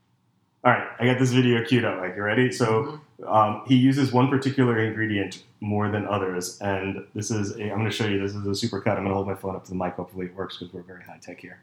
All 0.64 0.72
right, 0.72 0.88
I 0.98 1.06
got 1.06 1.18
this 1.18 1.30
video 1.30 1.64
queued 1.64 1.84
up. 1.84 2.00
Like, 2.00 2.16
you 2.16 2.22
ready? 2.22 2.50
So 2.50 3.00
um, 3.26 3.62
he 3.66 3.76
uses 3.76 4.12
one 4.12 4.28
particular 4.28 4.78
ingredient 4.80 5.44
more 5.60 5.88
than 5.90 6.04
others, 6.06 6.58
and 6.60 7.06
this 7.14 7.30
is 7.30 7.54
a, 7.56 7.62
I'm 7.70 7.78
going 7.78 7.84
to 7.84 7.94
show 7.94 8.06
you. 8.06 8.18
This 8.20 8.34
is 8.34 8.44
a 8.44 8.54
super 8.54 8.80
cut. 8.80 8.98
I'm 8.98 9.04
going 9.06 9.10
to 9.10 9.14
hold 9.14 9.26
my 9.28 9.34
phone 9.38 9.54
up 9.54 9.64
to 9.64 9.70
the 9.70 9.78
mic. 9.78 9.94
Hopefully, 9.94 10.26
it 10.26 10.34
works 10.34 10.58
because 10.58 10.74
we're 10.74 10.82
very 10.82 11.02
high 11.04 11.18
tech 11.22 11.38
here. 11.40 11.60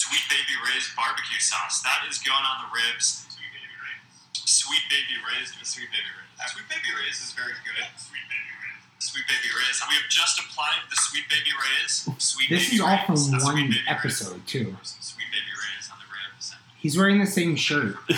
Sweet 0.00 0.24
Baby 0.32 0.56
Ray's 0.64 0.88
barbecue 0.96 1.38
sauce. 1.40 1.82
That 1.84 2.08
is 2.08 2.16
going 2.18 2.40
on 2.40 2.64
the 2.64 2.70
ribs. 2.72 3.28
Sweet 3.28 3.52
Baby 3.52 3.76
Ray's. 3.84 4.40
Sweet 4.48 4.84
Baby 4.88 5.16
Ray's. 5.20 5.52
Sweet 5.68 5.88
Baby 5.92 6.08
Ray's. 6.16 6.50
Sweet 6.56 6.66
Baby 6.72 6.90
Ray's 6.96 7.20
is 7.20 7.32
very 7.36 7.52
good. 7.68 7.84
Sweet 8.00 8.24
Baby 8.32 8.52
Ray's. 8.64 8.80
Sweet 8.96 9.26
Baby 9.28 9.50
Ray's. 9.60 9.76
We 9.92 9.94
have 10.00 10.08
just 10.08 10.40
applied 10.40 10.88
the 10.88 10.96
Sweet 11.04 11.28
Baby 11.28 11.52
Ray's. 11.52 12.08
Sweet 12.16 12.48
This 12.48 12.64
Baby 12.72 12.80
is 12.80 12.80
all 12.80 12.96
from 13.04 13.16
one 13.44 13.44
Sweet 13.60 13.76
Ray's. 13.76 13.92
episode 13.92 14.40
too. 14.48 14.72
Sweet 14.80 15.28
Baby 15.28 15.52
Ray's 15.52 15.92
on 15.92 16.00
the 16.00 16.08
ribs. 16.08 16.56
And 16.56 16.60
He's 16.80 16.96
wearing 16.96 17.20
the 17.20 17.26
same 17.26 17.56
shirt, 17.56 17.96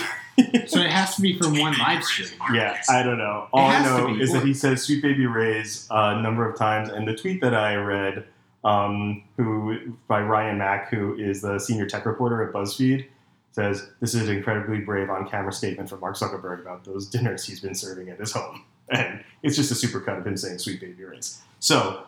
so 0.66 0.80
it 0.80 0.90
has 0.90 1.16
to 1.16 1.22
be 1.22 1.36
from 1.36 1.58
one 1.58 1.76
live 1.78 2.04
stream. 2.04 2.30
Yeah, 2.54 2.80
I 2.88 3.02
don't 3.02 3.18
know. 3.18 3.48
All 3.52 3.68
I 3.68 3.82
know 3.82 4.16
is 4.20 4.32
that 4.32 4.44
he 4.44 4.54
says 4.54 4.82
"Sweet 4.82 5.02
Baby 5.02 5.26
Ray's" 5.26 5.88
a 5.90 6.20
number 6.20 6.48
of 6.48 6.56
times, 6.56 6.88
and 6.88 7.06
the 7.06 7.16
tweet 7.16 7.40
that 7.40 7.54
I 7.54 7.74
read, 7.74 8.24
um, 8.64 9.24
who 9.36 9.96
by 10.06 10.22
Ryan 10.22 10.58
Mac, 10.58 10.90
who 10.90 11.14
is 11.16 11.42
the 11.42 11.58
senior 11.58 11.86
tech 11.86 12.06
reporter 12.06 12.42
at 12.46 12.54
BuzzFeed, 12.54 13.06
says 13.50 13.90
this 14.00 14.14
is 14.14 14.28
an 14.28 14.36
incredibly 14.36 14.78
brave 14.78 15.10
on-camera 15.10 15.52
statement 15.52 15.88
from 15.88 15.98
Mark 15.98 16.16
Zuckerberg 16.16 16.60
about 16.60 16.84
those 16.84 17.06
dinners 17.08 17.44
he's 17.44 17.60
been 17.60 17.74
serving 17.74 18.10
at 18.10 18.18
his 18.18 18.32
home, 18.32 18.64
and 18.90 19.24
it's 19.42 19.56
just 19.56 19.72
a 19.72 19.86
supercut 19.86 20.18
of 20.18 20.26
him 20.26 20.36
saying 20.36 20.58
"Sweet 20.58 20.80
Baby 20.80 21.02
Ray's." 21.04 21.40
So, 21.58 22.04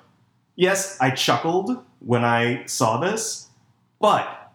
yes, 0.54 0.98
I 1.00 1.10
chuckled 1.10 1.84
when 1.98 2.24
I 2.24 2.64
saw 2.66 2.98
this, 2.98 3.48
but 4.00 4.52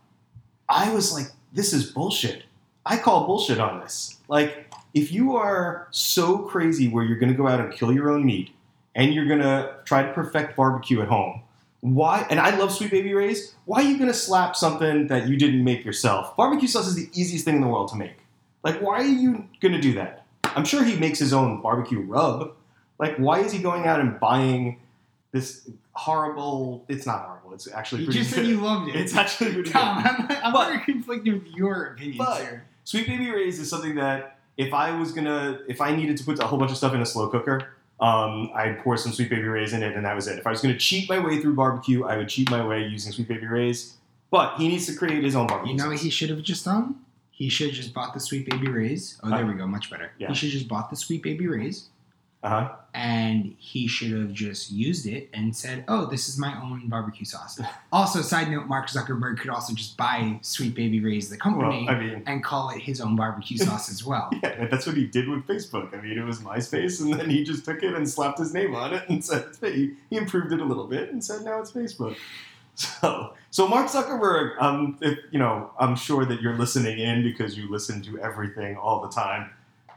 I 0.70 0.94
was 0.94 1.14
like, 1.14 1.28
"This 1.54 1.74
is 1.74 1.92
bullshit." 1.92 2.44
I 2.86 2.98
call 2.98 3.28
bullshit 3.28 3.60
on 3.60 3.82
this. 3.82 4.18
Like, 4.28 4.74
if 4.94 5.12
you 5.12 5.36
are 5.36 5.88
so 5.92 6.40
crazy 6.40 6.88
where 6.88 7.04
you're 7.04 7.20
going 7.20 7.32
to 7.32 7.38
go 7.38 7.48
out 7.48 7.60
and 7.60 7.72
kill 7.72 7.94
your 7.94 8.10
own 8.10 8.26
meat 8.26 8.52
and 8.96 9.14
you're 9.14 9.28
going 9.28 9.42
to 9.42 9.76
try 9.86 10.02
to 10.04 10.12
perfect 10.14 10.56
barbecue 10.56 11.02
at 11.02 11.08
home, 11.08 11.44
why? 11.82 12.26
And 12.30 12.40
I 12.40 12.56
love 12.58 12.72
Sweet 12.72 12.92
Baby 12.92 13.14
Ray's. 13.14 13.56
Why 13.66 13.84
are 13.84 13.88
you 13.88 13.98
going 13.98 14.10
to 14.10 14.14
slap 14.14 14.56
something 14.56 15.08
that 15.08 15.28
you 15.28 15.38
didn't 15.38 15.64
make 15.64 15.86
yourself? 15.86 16.36
Barbecue 16.36 16.68
sauce 16.68 16.88
is 16.88 16.96
the 16.96 17.10
easiest 17.14 17.46
thing 17.46 17.56
in 17.56 17.62
the 17.62 17.68
world 17.68 17.90
to 17.90 17.96
make. 17.96 18.18
Like, 18.64 18.82
why 18.82 18.96
are 18.96 19.04
you 19.04 19.48
going 19.62 19.74
to 19.74 19.82
do 19.82 19.94
that? 19.94 20.26
I'm 20.44 20.66
sure 20.66 20.84
he 20.84 20.98
makes 20.98 21.20
his 21.20 21.32
own 21.32 21.62
barbecue 21.62 22.02
rub. 22.02 22.54
Like, 22.98 23.16
why 23.18 23.40
is 23.40 23.52
he 23.52 23.62
going 23.62 23.86
out 23.86 24.00
and 24.00 24.20
buying 24.20 24.80
this 25.32 25.70
horrible? 25.94 26.86
It's 26.88 27.06
not 27.06 27.24
horrible. 27.26 27.54
It's 27.54 27.68
actually 27.72 28.02
You 28.02 28.08
pretty 28.08 28.20
just 28.22 28.32
good. 28.36 28.42
said 28.46 28.48
you 28.48 28.62
loved 28.62 28.90
it. 28.90 28.96
It's 28.96 29.16
actually 29.16 29.54
pretty 29.54 29.70
Tom, 29.72 30.02
good. 30.02 30.12
I'm, 30.12 30.46
I'm 30.46 30.54
But- 30.54 30.68
very 30.68 30.80
conflicted 30.86 31.34
with 31.44 31.54
your 31.54 31.86
opinions 31.94 32.38
here. 32.40 32.66
Sweet 32.84 33.08
Baby 33.08 33.30
Ray's 33.30 33.60
is 33.60 33.70
something 33.70 33.96
that 33.96 34.38
if 34.58 34.74
I 34.74 34.98
was 34.98 35.12
gonna, 35.12 35.60
if 35.68 35.80
I 35.82 35.96
needed 35.96 36.18
to 36.18 36.24
put 36.24 36.40
a 36.40 36.48
whole 36.48 36.58
bunch 36.60 36.72
of 36.72 36.78
stuff 36.78 36.94
in 36.94 37.02
a 37.02 37.06
slow 37.06 37.28
cooker, 37.30 37.74
um, 38.00 38.50
I'd 38.56 38.80
pour 38.84 38.98
some 38.98 39.12
Sweet 39.12 39.30
Baby 39.30 39.44
Ray's 39.44 39.74
in 39.74 39.84
it, 39.84 39.96
and 39.96 40.06
that 40.06 40.16
was 40.16 40.28
it. 40.28 40.40
If 40.40 40.48
I 40.48 40.50
was 40.52 40.62
gonna 40.62 40.78
cheat 40.78 41.08
my 41.10 41.20
way 41.20 41.40
through 41.40 41.54
barbecue, 41.56 42.04
I 42.06 42.18
would 42.18 42.30
cheat 42.30 42.50
my 42.50 42.66
way 42.66 42.86
using 42.88 43.12
Sweet 43.12 43.28
Baby 43.28 43.46
Ray's. 43.48 43.98
But 44.32 44.56
he 44.58 44.68
needs 44.68 44.86
to 44.88 44.94
create 44.96 45.24
his 45.24 45.36
own 45.36 45.48
barbecue. 45.48 45.74
You 45.74 45.78
know 45.78 45.90
what 45.90 46.00
he 46.00 46.10
should 46.10 46.30
have 46.30 46.42
just 46.42 46.66
done? 46.66 46.96
He 47.32 47.50
should 47.50 47.68
have 47.68 47.76
just 47.76 47.94
bought 47.94 48.14
the 48.14 48.20
Sweet 48.20 48.50
Baby 48.50 48.68
Rays. 48.70 49.18
Oh, 49.24 49.30
there 49.30 49.46
we 49.46 49.54
go, 49.54 49.66
much 49.68 49.90
better. 49.90 50.12
Yeah. 50.18 50.28
He 50.30 50.34
should 50.34 50.50
have 50.50 50.58
just 50.58 50.68
bought 50.68 50.90
the 50.90 50.96
Sweet 50.96 51.24
Baby 51.24 51.48
Rays, 51.48 51.88
uh-huh. 52.42 52.74
and 52.94 53.54
he 53.58 53.88
should 53.88 54.12
have 54.12 54.32
just 54.32 54.72
used 54.72 55.06
it 55.06 55.30
and 55.34 55.56
said, 55.56 55.84
"Oh, 55.88 56.06
this 56.06 56.30
is 56.30 56.38
my 56.38 56.58
own 56.62 56.88
barbecue 56.88 57.26
sauce." 57.26 57.60
also, 57.92 58.22
side 58.22 58.50
note: 58.50 58.68
Mark 58.68 58.88
Zuckerberg 58.88 59.40
could 59.40 59.50
also 59.50 59.74
just 59.74 59.98
buy 59.98 60.40
Sweet 60.42 60.74
Baby 60.74 61.02
Rays, 61.02 61.30
the 61.30 61.38
Well, 61.44 61.56
company, 61.56 61.88
I 61.90 62.00
mean, 62.00 62.24
and 62.26 62.44
call 62.44 62.70
it 62.70 62.80
his 62.80 63.02
own 63.02 63.16
barbecue 63.16 63.58
sauce 63.66 63.90
as 63.90 64.06
well. 64.06 64.30
yeah, 64.42 64.68
that's 64.68 64.88
what 64.88 64.96
he 64.96 65.06
did 65.06 65.28
with 65.28 65.46
Facebook. 65.46 65.98
I 65.98 66.02
mean, 66.02 66.18
it 66.18 66.24
was 66.24 66.40
MySpace, 66.40 67.02
and 67.02 67.14
then 67.14 67.30
he 67.30 67.44
just 67.44 67.66
took 67.66 67.84
it 67.84 67.94
and 67.94 68.10
slapped 68.10 68.40
his 68.40 68.54
name 68.54 68.74
on 68.74 68.94
it 68.94 69.04
and 69.10 69.24
said 69.30 69.48
he, 69.62 69.96
he 70.10 70.16
improved 70.16 70.54
it 70.54 70.62
a 70.62 70.66
little 70.66 70.88
bit 70.88 71.12
and 71.12 71.24
said 71.24 71.44
now 71.44 71.60
it's 71.60 71.72
Facebook. 71.72 72.16
So, 72.76 73.34
so 73.52 73.68
Mark 73.68 73.88
Zuckerberg, 73.88 74.62
um, 74.62 74.98
if, 75.02 75.18
you 75.32 75.40
know, 75.40 75.72
I'm 75.78 75.98
sure 75.98 76.24
that 76.24 76.42
you're 76.42 76.56
listening 76.58 77.00
in 77.00 77.24
because 77.24 77.58
you 77.58 77.70
listen 77.70 78.02
to 78.04 78.18
everything 78.20 78.78
all 78.78 79.02
the 79.02 79.10
time. 79.10 79.50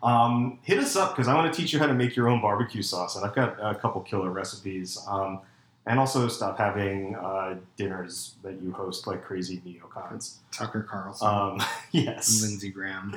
Um, 0.03 0.59
hit 0.63 0.79
us 0.79 0.97
up 0.97 1.15
because 1.15 1.29
I 1.29 1.35
want 1.35 1.53
to 1.53 1.61
teach 1.61 1.73
you 1.73 1.79
how 1.79 1.87
to 1.87 1.95
make 1.95 2.17
your 2.17 2.29
own 2.29 2.41
barbecue 2.41 2.83
sauce, 2.83 3.17
and 3.17 3.25
I've 3.25 3.35
got 3.35 3.57
a 3.61 3.75
couple 3.75 4.01
killer 4.01 4.31
recipes. 4.31 4.99
Um, 5.09 5.41
and 5.85 5.99
also 5.99 6.29
stop 6.29 6.59
having 6.59 7.17
uh, 7.17 7.57
dinners 7.77 8.35
that 8.45 8.61
you 8.63 8.71
host 8.73 9.07
like 9.09 9.25
crazy 9.25 9.61
neocons. 9.67 10.37
Tucker 10.53 10.83
Carlson 10.89 11.27
Um, 11.29 11.61
yes. 11.91 12.41
Lindsey 12.43 12.71
Graham. 12.71 13.15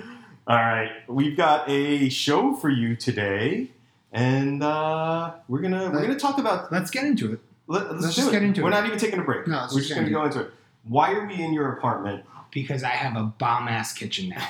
All 0.47 0.55
right, 0.57 0.91
we've 1.07 1.35
got 1.37 1.67
a 1.69 2.09
show 2.09 2.53
for 2.55 2.69
you 2.69 2.95
today, 2.95 3.71
and 4.11 4.61
uh, 4.63 5.33
we're 5.47 5.59
gonna 5.61 5.89
we're 5.91 6.01
gonna 6.01 6.19
talk 6.19 6.37
about. 6.37 6.71
Let's 6.71 6.91
get 6.91 7.03
into 7.05 7.33
it. 7.33 7.39
Let, 7.67 7.83
us 7.87 8.01
Let's 8.03 8.15
just 8.15 8.29
it. 8.29 8.31
get 8.31 8.43
into 8.43 8.61
it. 8.61 8.63
We're 8.63 8.69
not 8.69 8.85
even 8.85 8.99
taking 8.99 9.19
a 9.19 9.23
break. 9.23 9.47
No, 9.47 9.61
let's 9.61 9.73
we're 9.73 9.79
just 9.79 9.89
just 9.89 9.99
gonna 9.99 10.11
go 10.11 10.23
into 10.25 10.41
it. 10.41 10.51
Why 10.83 11.13
are 11.13 11.25
we 11.25 11.33
in 11.35 11.51
your 11.53 11.71
apartment? 11.73 12.23
because 12.51 12.83
I 12.83 12.89
have 12.89 13.17
a 13.17 13.23
bomb 13.23 13.67
ass 13.67 13.91
kitchen 13.91 14.29
now. 14.29 14.47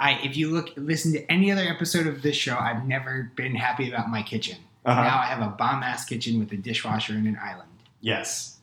I, 0.00 0.18
if 0.24 0.36
you 0.36 0.50
look, 0.50 0.70
listen 0.76 1.12
to 1.12 1.30
any 1.30 1.52
other 1.52 1.62
episode 1.62 2.06
of 2.06 2.22
this 2.22 2.34
show, 2.34 2.56
I've 2.56 2.86
never 2.86 3.30
been 3.36 3.54
happy 3.54 3.92
about 3.92 4.08
my 4.08 4.22
kitchen. 4.22 4.56
Uh-huh. 4.86 5.02
Now 5.02 5.18
I 5.18 5.26
have 5.26 5.42
a 5.42 5.50
bomb 5.50 5.82
ass 5.82 6.06
kitchen 6.06 6.38
with 6.38 6.50
a 6.52 6.56
dishwasher 6.56 7.12
and 7.12 7.26
an 7.26 7.38
island. 7.40 7.68
Yes, 8.00 8.56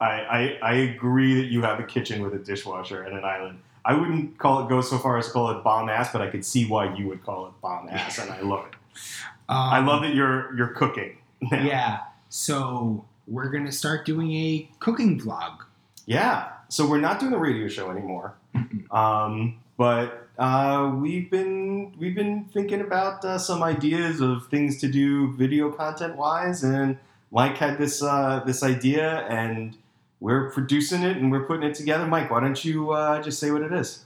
I, 0.00 0.10
I 0.10 0.58
I 0.60 0.74
agree 0.74 1.34
that 1.34 1.46
you 1.46 1.62
have 1.62 1.78
a 1.78 1.84
kitchen 1.84 2.20
with 2.20 2.34
a 2.34 2.38
dishwasher 2.38 3.04
and 3.04 3.16
an 3.16 3.24
island. 3.24 3.60
I 3.84 3.94
wouldn't 3.94 4.38
call 4.38 4.64
it 4.64 4.68
go 4.68 4.80
so 4.80 4.98
far 4.98 5.18
as 5.18 5.26
to 5.26 5.32
call 5.32 5.50
it 5.50 5.62
bomb 5.62 5.88
ass, 5.88 6.10
but 6.12 6.20
I 6.20 6.28
could 6.28 6.44
see 6.44 6.66
why 6.66 6.92
you 6.96 7.06
would 7.06 7.22
call 7.22 7.46
it 7.46 7.52
bomb 7.62 7.88
ass, 7.88 8.18
and 8.18 8.30
I 8.30 8.40
love 8.40 8.66
it. 8.66 8.74
Um, 9.48 9.56
I 9.56 9.78
love 9.78 10.02
that 10.02 10.14
you're 10.14 10.56
you're 10.56 10.68
cooking. 10.68 11.18
now. 11.40 11.62
Yeah. 11.62 11.98
So 12.28 13.04
we're 13.28 13.50
gonna 13.50 13.70
start 13.70 14.04
doing 14.04 14.32
a 14.32 14.68
cooking 14.80 15.20
vlog. 15.20 15.58
Yeah. 16.06 16.48
So 16.68 16.88
we're 16.88 17.00
not 17.00 17.20
doing 17.20 17.34
a 17.34 17.38
radio 17.38 17.68
show 17.68 17.90
anymore. 17.90 18.34
Um, 18.90 19.58
but 19.76 20.28
uh, 20.38 20.92
we've 20.96 21.30
been 21.30 21.94
we've 21.98 22.14
been 22.14 22.44
thinking 22.46 22.80
about 22.80 23.24
uh, 23.24 23.38
some 23.38 23.62
ideas 23.62 24.20
of 24.20 24.46
things 24.48 24.80
to 24.80 24.88
do 24.88 25.32
video 25.32 25.70
content 25.70 26.16
wise, 26.16 26.62
and 26.62 26.98
Mike 27.30 27.56
had 27.56 27.78
this 27.78 28.02
uh, 28.02 28.42
this 28.44 28.62
idea, 28.62 29.20
and 29.28 29.76
we're 30.20 30.50
producing 30.50 31.02
it 31.02 31.18
and 31.18 31.30
we're 31.30 31.44
putting 31.44 31.68
it 31.68 31.74
together. 31.74 32.06
Mike, 32.06 32.30
why 32.30 32.40
don't 32.40 32.64
you 32.64 32.92
uh, 32.92 33.22
just 33.22 33.38
say 33.38 33.50
what 33.50 33.62
it 33.62 33.72
is? 33.72 34.04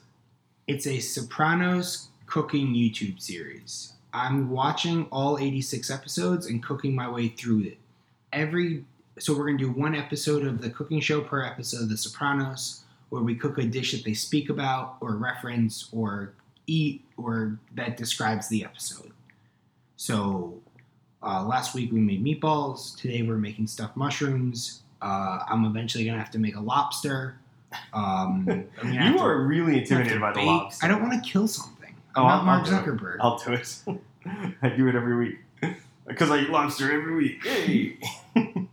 It's 0.67 0.87
a 0.87 0.99
Sopranos 0.99 2.09
cooking 2.27 2.75
YouTube 2.75 3.21
series. 3.21 3.93
I'm 4.13 4.51
watching 4.51 5.07
all 5.13 5.39
86 5.39 5.91
episodes 5.91 6.47
and 6.47 6.63
cooking 6.63 6.95
my 6.95 7.09
way 7.09 7.29
through 7.29 7.63
it. 7.63 7.79
Every 8.33 8.85
so 9.19 9.37
we're 9.37 9.47
gonna 9.47 9.59
do 9.59 9.71
one 9.71 9.95
episode 9.95 10.45
of 10.47 10.61
the 10.61 10.71
cooking 10.71 11.01
show 11.01 11.21
per 11.21 11.43
episode 11.43 11.83
of 11.83 11.89
The 11.89 11.97
Sopranos, 11.97 12.83
where 13.11 13.23
we 13.23 13.35
cook 13.35 13.59
a 13.59 13.65
dish 13.65 13.93
that 13.93 14.05
they 14.05 14.15
speak 14.15 14.51
about 14.51 14.97
or 15.01 15.17
reference 15.17 15.89
or 15.93 16.35
eat 16.67 17.05
or 17.17 17.59
that 17.75 17.97
describes 17.97 18.49
the 18.49 18.65
episode. 18.65 19.13
So 19.97 20.61
uh, 21.23 21.45
last 21.45 21.75
week 21.75 21.91
we 21.93 22.01
made 22.01 22.23
meatballs. 22.25 22.97
Today 22.97 23.23
we're 23.23 23.37
making 23.39 23.67
stuffed 23.67 23.97
mushrooms. 23.97 24.83
Uh, 25.01 25.41
I'm 25.49 25.65
eventually 25.65 26.05
gonna 26.05 26.19
have 26.19 26.31
to 26.33 26.39
make 26.39 26.57
a 26.57 26.61
lobster. 26.61 27.37
Um, 27.93 28.47
You 28.85 29.19
are 29.19 29.43
really 29.43 29.79
intimidated 29.79 30.21
by 30.21 30.33
the 30.33 30.41
bake. 30.41 30.47
lobster. 30.47 30.85
I 30.85 30.89
don't 30.89 31.03
want 31.03 31.23
to 31.23 31.31
kill 31.31 31.47
something. 31.49 31.95
Oh, 32.17 32.25
I'm 32.25 32.31
I'll- 32.31 32.37
not 32.39 32.45
Mark 32.45 32.67
I'll 32.69 32.85
do 32.85 32.93
it. 32.93 32.99
Zuckerberg. 33.01 33.17
I'll 33.21 33.39
do 33.39 33.53
it. 33.53 34.55
I 34.63 34.69
do 34.71 34.89
it 34.89 34.95
every 34.95 35.17
week 35.17 35.39
because 36.07 36.31
I 36.31 36.41
eat 36.41 36.51
lobster 36.51 36.93
every 36.93 37.15
week. 37.15 37.45
Hey. 37.47 37.99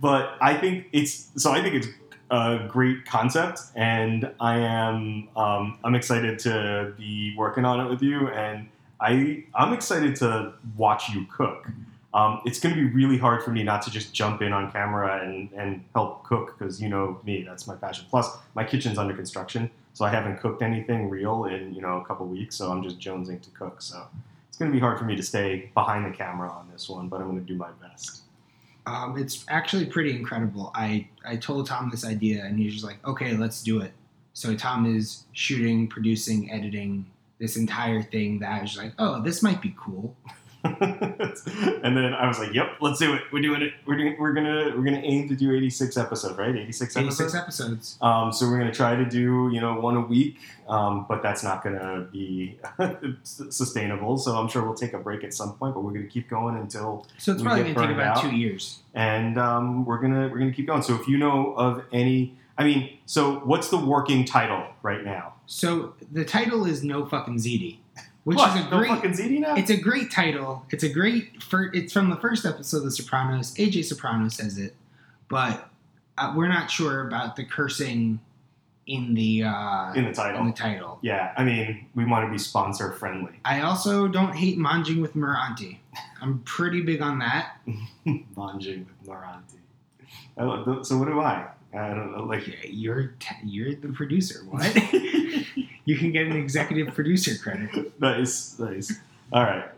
but 0.00 0.36
I 0.40 0.54
think 0.54 0.86
it's 0.92 1.30
so. 1.42 1.50
I 1.52 1.62
think 1.62 1.74
it's 1.76 1.88
a 2.30 2.66
great 2.68 3.04
concept, 3.04 3.60
and 3.74 4.30
I 4.40 4.58
am 4.58 5.28
um, 5.36 5.78
I'm 5.84 5.94
excited 5.94 6.38
to 6.40 6.94
be 6.96 7.34
working 7.36 7.64
on 7.64 7.80
it 7.80 7.88
with 7.88 8.02
you, 8.02 8.28
and 8.28 8.68
I 9.00 9.44
I'm 9.54 9.72
excited 9.72 10.16
to 10.16 10.52
watch 10.76 11.08
you 11.08 11.26
cook. 11.30 11.68
Um, 12.14 12.40
it's 12.46 12.58
going 12.58 12.74
to 12.74 12.80
be 12.80 12.88
really 12.88 13.18
hard 13.18 13.42
for 13.42 13.50
me 13.50 13.62
not 13.62 13.82
to 13.82 13.90
just 13.90 14.14
jump 14.14 14.40
in 14.40 14.52
on 14.52 14.72
camera 14.72 15.22
and, 15.22 15.50
and 15.52 15.84
help 15.94 16.24
cook 16.24 16.58
because 16.58 16.80
you 16.80 16.88
know 16.88 17.20
me, 17.24 17.42
that's 17.42 17.66
my 17.66 17.74
passion. 17.74 18.06
Plus, 18.08 18.28
my 18.54 18.64
kitchen's 18.64 18.96
under 18.98 19.14
construction, 19.14 19.70
so 19.92 20.04
I 20.04 20.08
haven't 20.08 20.38
cooked 20.40 20.62
anything 20.62 21.10
real 21.10 21.44
in 21.44 21.74
you 21.74 21.80
know 21.80 22.00
a 22.00 22.04
couple 22.04 22.26
weeks. 22.26 22.56
So 22.56 22.70
I'm 22.70 22.82
just 22.82 22.98
jonesing 22.98 23.40
to 23.42 23.50
cook. 23.50 23.80
So 23.80 24.06
it's 24.48 24.58
going 24.58 24.70
to 24.70 24.74
be 24.74 24.80
hard 24.80 24.98
for 24.98 25.04
me 25.04 25.16
to 25.16 25.22
stay 25.22 25.70
behind 25.74 26.04
the 26.04 26.16
camera 26.16 26.50
on 26.50 26.68
this 26.72 26.88
one, 26.88 27.08
but 27.08 27.20
I'm 27.20 27.28
going 27.28 27.40
to 27.40 27.46
do 27.46 27.56
my 27.56 27.70
best. 27.82 28.22
Um, 28.88 29.18
it's 29.18 29.44
actually 29.48 29.84
pretty 29.84 30.16
incredible. 30.16 30.70
I, 30.74 31.06
I 31.24 31.36
told 31.36 31.66
Tom 31.66 31.90
this 31.90 32.06
idea, 32.06 32.44
and 32.44 32.58
he's 32.58 32.72
just 32.72 32.84
like, 32.84 33.06
okay, 33.06 33.36
let's 33.36 33.62
do 33.62 33.80
it. 33.80 33.92
So 34.32 34.54
Tom 34.56 34.86
is 34.86 35.24
shooting, 35.32 35.88
producing, 35.88 36.50
editing 36.50 37.04
this 37.38 37.56
entire 37.56 38.02
thing 38.02 38.38
that 38.38 38.50
I 38.50 38.62
was 38.62 38.78
like, 38.78 38.94
oh, 38.98 39.20
this 39.20 39.42
might 39.42 39.60
be 39.60 39.74
cool. 39.78 40.16
and 41.82 41.96
then 41.96 42.14
I 42.14 42.26
was 42.28 42.38
like, 42.38 42.52
"Yep, 42.52 42.76
let's 42.80 42.98
do 42.98 43.14
it. 43.14 43.22
We're 43.32 43.42
doing 43.42 43.62
it. 43.62 43.72
We're 43.86 43.96
doing, 43.96 44.16
we're 44.18 44.32
gonna 44.32 44.72
we're 44.76 44.84
gonna 44.84 45.00
aim 45.02 45.28
to 45.28 45.36
do 45.36 45.54
86 45.54 45.96
episodes, 45.96 46.38
right? 46.38 46.54
86 46.54 46.96
episodes. 46.96 47.20
86 47.20 47.34
episodes. 47.34 47.98
Um, 48.00 48.32
so 48.32 48.48
we're 48.48 48.58
gonna 48.58 48.72
try 48.72 48.96
to 48.96 49.04
do 49.04 49.50
you 49.52 49.60
know 49.60 49.80
one 49.80 49.96
a 49.96 50.00
week, 50.00 50.38
um, 50.68 51.06
but 51.08 51.22
that's 51.22 51.42
not 51.42 51.62
gonna 51.64 52.06
be 52.12 52.58
sustainable. 53.22 54.18
So 54.18 54.36
I'm 54.36 54.48
sure 54.48 54.62
we'll 54.64 54.74
take 54.74 54.92
a 54.92 54.98
break 54.98 55.24
at 55.24 55.34
some 55.34 55.54
point, 55.54 55.74
but 55.74 55.82
we're 55.82 55.92
gonna 55.92 56.06
keep 56.06 56.28
going 56.28 56.56
until 56.56 57.06
So 57.18 57.32
it's 57.32 57.42
probably 57.42 57.64
to 57.64 57.74
take 57.74 57.90
about 57.90 58.18
out. 58.18 58.22
two 58.22 58.34
years. 58.36 58.80
and 58.94 59.38
um, 59.38 59.84
we're 59.84 59.98
gonna 60.00 60.28
we're 60.28 60.38
gonna 60.38 60.52
keep 60.52 60.66
going. 60.66 60.82
So 60.82 60.94
if 60.94 61.08
you 61.08 61.18
know 61.18 61.52
of 61.54 61.84
any, 61.92 62.36
I 62.56 62.64
mean, 62.64 62.98
so 63.06 63.36
what's 63.40 63.68
the 63.68 63.78
working 63.78 64.24
title 64.24 64.66
right 64.82 65.04
now? 65.04 65.34
So 65.46 65.94
the 66.12 66.24
title 66.24 66.66
is 66.66 66.82
No 66.84 67.06
Fucking 67.06 67.36
Ziti, 67.36 67.78
which 68.28 68.36
what? 68.36 68.54
is 68.58 68.66
a 68.66 68.68
great. 68.68 68.88
fucking 68.88 69.12
Ziti 69.12 69.40
now? 69.40 69.54
It's 69.54 69.70
a 69.70 69.76
great 69.76 70.10
title. 70.10 70.66
It's 70.70 70.84
a 70.84 70.88
great. 70.90 71.42
For, 71.42 71.70
it's 71.72 71.94
from 71.94 72.10
the 72.10 72.16
first 72.16 72.44
episode 72.44 72.78
of 72.78 72.84
The 72.84 72.90
Sopranos. 72.90 73.54
AJ 73.54 73.86
Soprano 73.86 74.28
says 74.28 74.58
it, 74.58 74.74
but 75.28 75.70
uh, 76.18 76.34
we're 76.36 76.48
not 76.48 76.70
sure 76.70 77.06
about 77.08 77.36
the 77.36 77.44
cursing 77.46 78.20
in 78.86 79.14
the 79.14 79.44
uh, 79.44 79.92
in 79.94 80.04
the 80.04 80.12
title. 80.12 80.40
in 80.42 80.46
the 80.46 80.52
title. 80.52 80.98
yeah, 81.02 81.32
I 81.38 81.44
mean, 81.44 81.86
we 81.94 82.04
want 82.04 82.26
to 82.26 82.30
be 82.30 82.36
sponsor 82.38 82.92
friendly. 82.92 83.32
I 83.46 83.62
also 83.62 84.08
don't 84.08 84.34
hate 84.34 84.58
manjing 84.58 85.00
with 85.00 85.14
Moranti. 85.14 85.78
I'm 86.20 86.40
pretty 86.40 86.82
big 86.82 87.00
on 87.00 87.18
that. 87.20 87.56
Manjing 88.06 88.86
with 88.86 89.06
Moranti. 89.06 89.58
I 90.36 90.44
love 90.44 90.64
the- 90.66 90.84
So 90.84 90.98
what 90.98 91.08
do 91.08 91.18
I? 91.20 91.48
I 91.74 91.88
don't 91.88 92.12
know. 92.16 92.24
Like 92.24 92.44
You're 92.64 93.14
t- 93.18 93.34
you're 93.44 93.74
the 93.74 93.88
producer. 93.88 94.40
What? 94.48 94.74
you 95.84 95.96
can 95.96 96.12
get 96.12 96.26
an 96.26 96.36
executive 96.36 96.94
producer 96.94 97.36
credit. 97.42 97.98
nice, 98.00 98.58
nice. 98.58 98.92
All 99.32 99.42
right. 99.42 99.70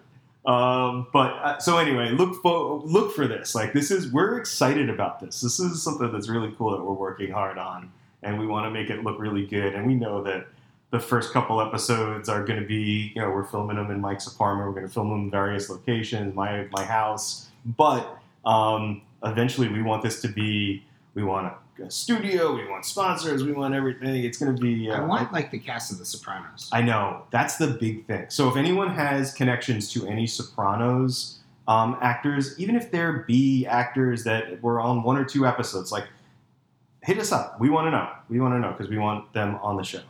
Um, 0.46 1.06
but 1.12 1.32
uh, 1.32 1.58
so 1.58 1.78
anyway, 1.78 2.10
look 2.10 2.40
for 2.42 2.80
look 2.84 3.14
for 3.14 3.26
this. 3.26 3.54
Like 3.54 3.72
this 3.72 3.90
is 3.90 4.10
we're 4.10 4.38
excited 4.38 4.88
about 4.88 5.20
this. 5.20 5.40
This 5.40 5.60
is 5.60 5.82
something 5.82 6.10
that's 6.10 6.28
really 6.28 6.54
cool 6.56 6.70
that 6.70 6.82
we're 6.82 6.94
working 6.94 7.30
hard 7.30 7.58
on, 7.58 7.92
and 8.22 8.38
we 8.38 8.46
want 8.46 8.64
to 8.66 8.70
make 8.70 8.88
it 8.88 9.04
look 9.04 9.18
really 9.18 9.46
good. 9.46 9.74
And 9.74 9.86
we 9.86 9.94
know 9.94 10.22
that 10.24 10.46
the 10.90 10.98
first 10.98 11.32
couple 11.32 11.60
episodes 11.60 12.28
are 12.28 12.44
going 12.44 12.60
to 12.60 12.66
be, 12.66 13.12
you 13.14 13.22
know, 13.22 13.30
we're 13.30 13.44
filming 13.44 13.76
them 13.76 13.90
in 13.90 14.00
Mike's 14.00 14.26
apartment. 14.26 14.68
We're 14.68 14.74
going 14.74 14.86
to 14.86 14.92
film 14.92 15.10
them 15.10 15.20
in 15.24 15.30
various 15.30 15.68
locations, 15.68 16.34
my 16.34 16.66
my 16.72 16.84
house. 16.84 17.48
But 17.64 18.18
um, 18.46 19.02
eventually, 19.22 19.68
we 19.68 19.82
want 19.82 20.02
this 20.02 20.20
to 20.22 20.28
be. 20.28 20.84
We 21.14 21.22
want 21.24 21.48
a, 21.48 21.54
a 21.80 21.90
studio. 21.90 22.54
We 22.54 22.68
want 22.68 22.84
sponsors. 22.84 23.42
We 23.44 23.52
want 23.52 23.74
everything. 23.74 24.24
It's 24.24 24.38
going 24.38 24.54
to 24.54 24.60
be. 24.60 24.90
I 24.90 24.98
Uh, 24.98 25.06
want 25.06 25.32
like 25.32 25.50
the 25.50 25.58
cast 25.58 25.92
of 25.92 25.98
The 25.98 26.04
Sopranos. 26.04 26.68
I 26.72 26.82
know 26.82 27.22
that's 27.30 27.56
the 27.56 27.68
big 27.68 28.06
thing. 28.06 28.26
So 28.28 28.48
if 28.48 28.56
anyone 28.56 28.90
has 28.94 29.32
connections 29.34 29.90
to 29.92 30.06
any 30.06 30.26
Sopranos 30.26 31.38
um, 31.68 31.96
actors, 32.00 32.58
even 32.58 32.76
if 32.76 32.90
they're 32.90 33.24
B 33.26 33.66
actors 33.66 34.24
that 34.24 34.62
were 34.62 34.80
on 34.80 35.02
one 35.02 35.16
or 35.16 35.24
two 35.24 35.46
episodes, 35.46 35.92
like 35.92 36.06
hit 37.02 37.18
us 37.18 37.32
up. 37.32 37.60
We 37.60 37.70
want 37.70 37.86
to 37.86 37.90
know. 37.90 38.08
We 38.28 38.40
want 38.40 38.54
to 38.54 38.58
know 38.58 38.72
because 38.72 38.88
we 38.90 38.98
want 38.98 39.32
them 39.32 39.56
on 39.62 39.76
the 39.76 39.84
show. 39.84 40.02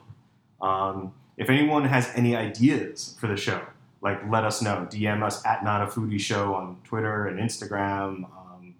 Um, 0.60 1.12
if 1.36 1.48
anyone 1.48 1.84
has 1.84 2.10
any 2.14 2.36
ideas 2.36 3.16
for 3.20 3.26
the 3.28 3.36
show, 3.36 3.62
like 4.02 4.18
let 4.30 4.44
us 4.44 4.60
know. 4.62 4.86
DM 4.90 5.22
us 5.22 5.44
at 5.46 5.62
Not 5.64 5.82
a 5.82 5.86
Foodie 5.86 6.20
Show 6.20 6.54
on 6.54 6.76
Twitter 6.84 7.26
and 7.26 7.38
Instagram, 7.38 8.24
um, 8.24 8.74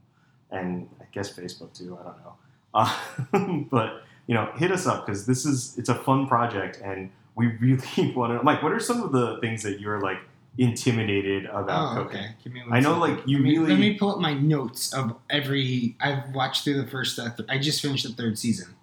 and 0.51 0.89
I 1.01 1.05
guess 1.13 1.33
Facebook 1.33 1.73
too. 1.73 1.97
I 2.01 2.05
don't 2.05 2.19
know. 2.19 2.35
Uh, 2.75 2.97
but 3.71 4.03
you 4.27 4.35
know, 4.35 4.51
hit 4.57 4.71
us 4.71 4.87
up 4.87 5.07
because 5.07 5.27
this 5.27 5.45
is 5.45 5.75
it's 5.79 5.89
a 5.89 5.95
fun 5.95 6.27
project 6.27 6.81
and 6.85 7.11
we 7.35 7.47
really 7.59 8.13
want 8.17 8.37
to. 8.39 8.43
Mike, 8.45 8.63
what 8.63 8.73
are 8.73 8.81
some 8.81 9.03
of 9.03 9.13
the 9.13 9.39
things 9.41 9.63
that 9.63 9.81
you're 9.81 10.01
like 10.01 10.19
intimidated 10.59 11.47
about 11.47 11.97
Oh, 11.99 12.03
cooking? 12.05 12.19
okay. 12.21 12.31
Give 12.45 12.53
me 12.53 12.63
I 12.71 12.81
know, 12.81 13.01
second. 13.01 13.17
like, 13.17 13.27
you 13.27 13.39
let 13.39 13.45
me, 13.45 13.57
really- 13.59 13.71
Let 13.71 13.79
me 13.81 13.95
pull 13.95 14.11
up 14.13 14.19
my 14.21 14.35
notes 14.35 14.93
of 14.93 15.15
every. 15.31 15.97
I've 16.01 16.35
watched 16.35 16.65
through 16.65 16.81
the 16.83 16.87
first. 16.89 17.19
Uh, 17.19 17.31
th- 17.31 17.49
I 17.49 17.59
just 17.59 17.81
finished 17.83 18.07
the 18.07 18.13
third 18.13 18.39
season. 18.39 18.75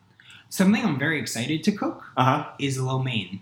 Something 0.50 0.84
I'm 0.84 0.98
very 0.98 1.20
excited 1.20 1.64
to 1.66 1.72
cook 1.74 2.04
Uh 2.16 2.24
huh. 2.24 2.50
is 2.60 2.80
lo 2.80 3.00
mein 3.00 3.42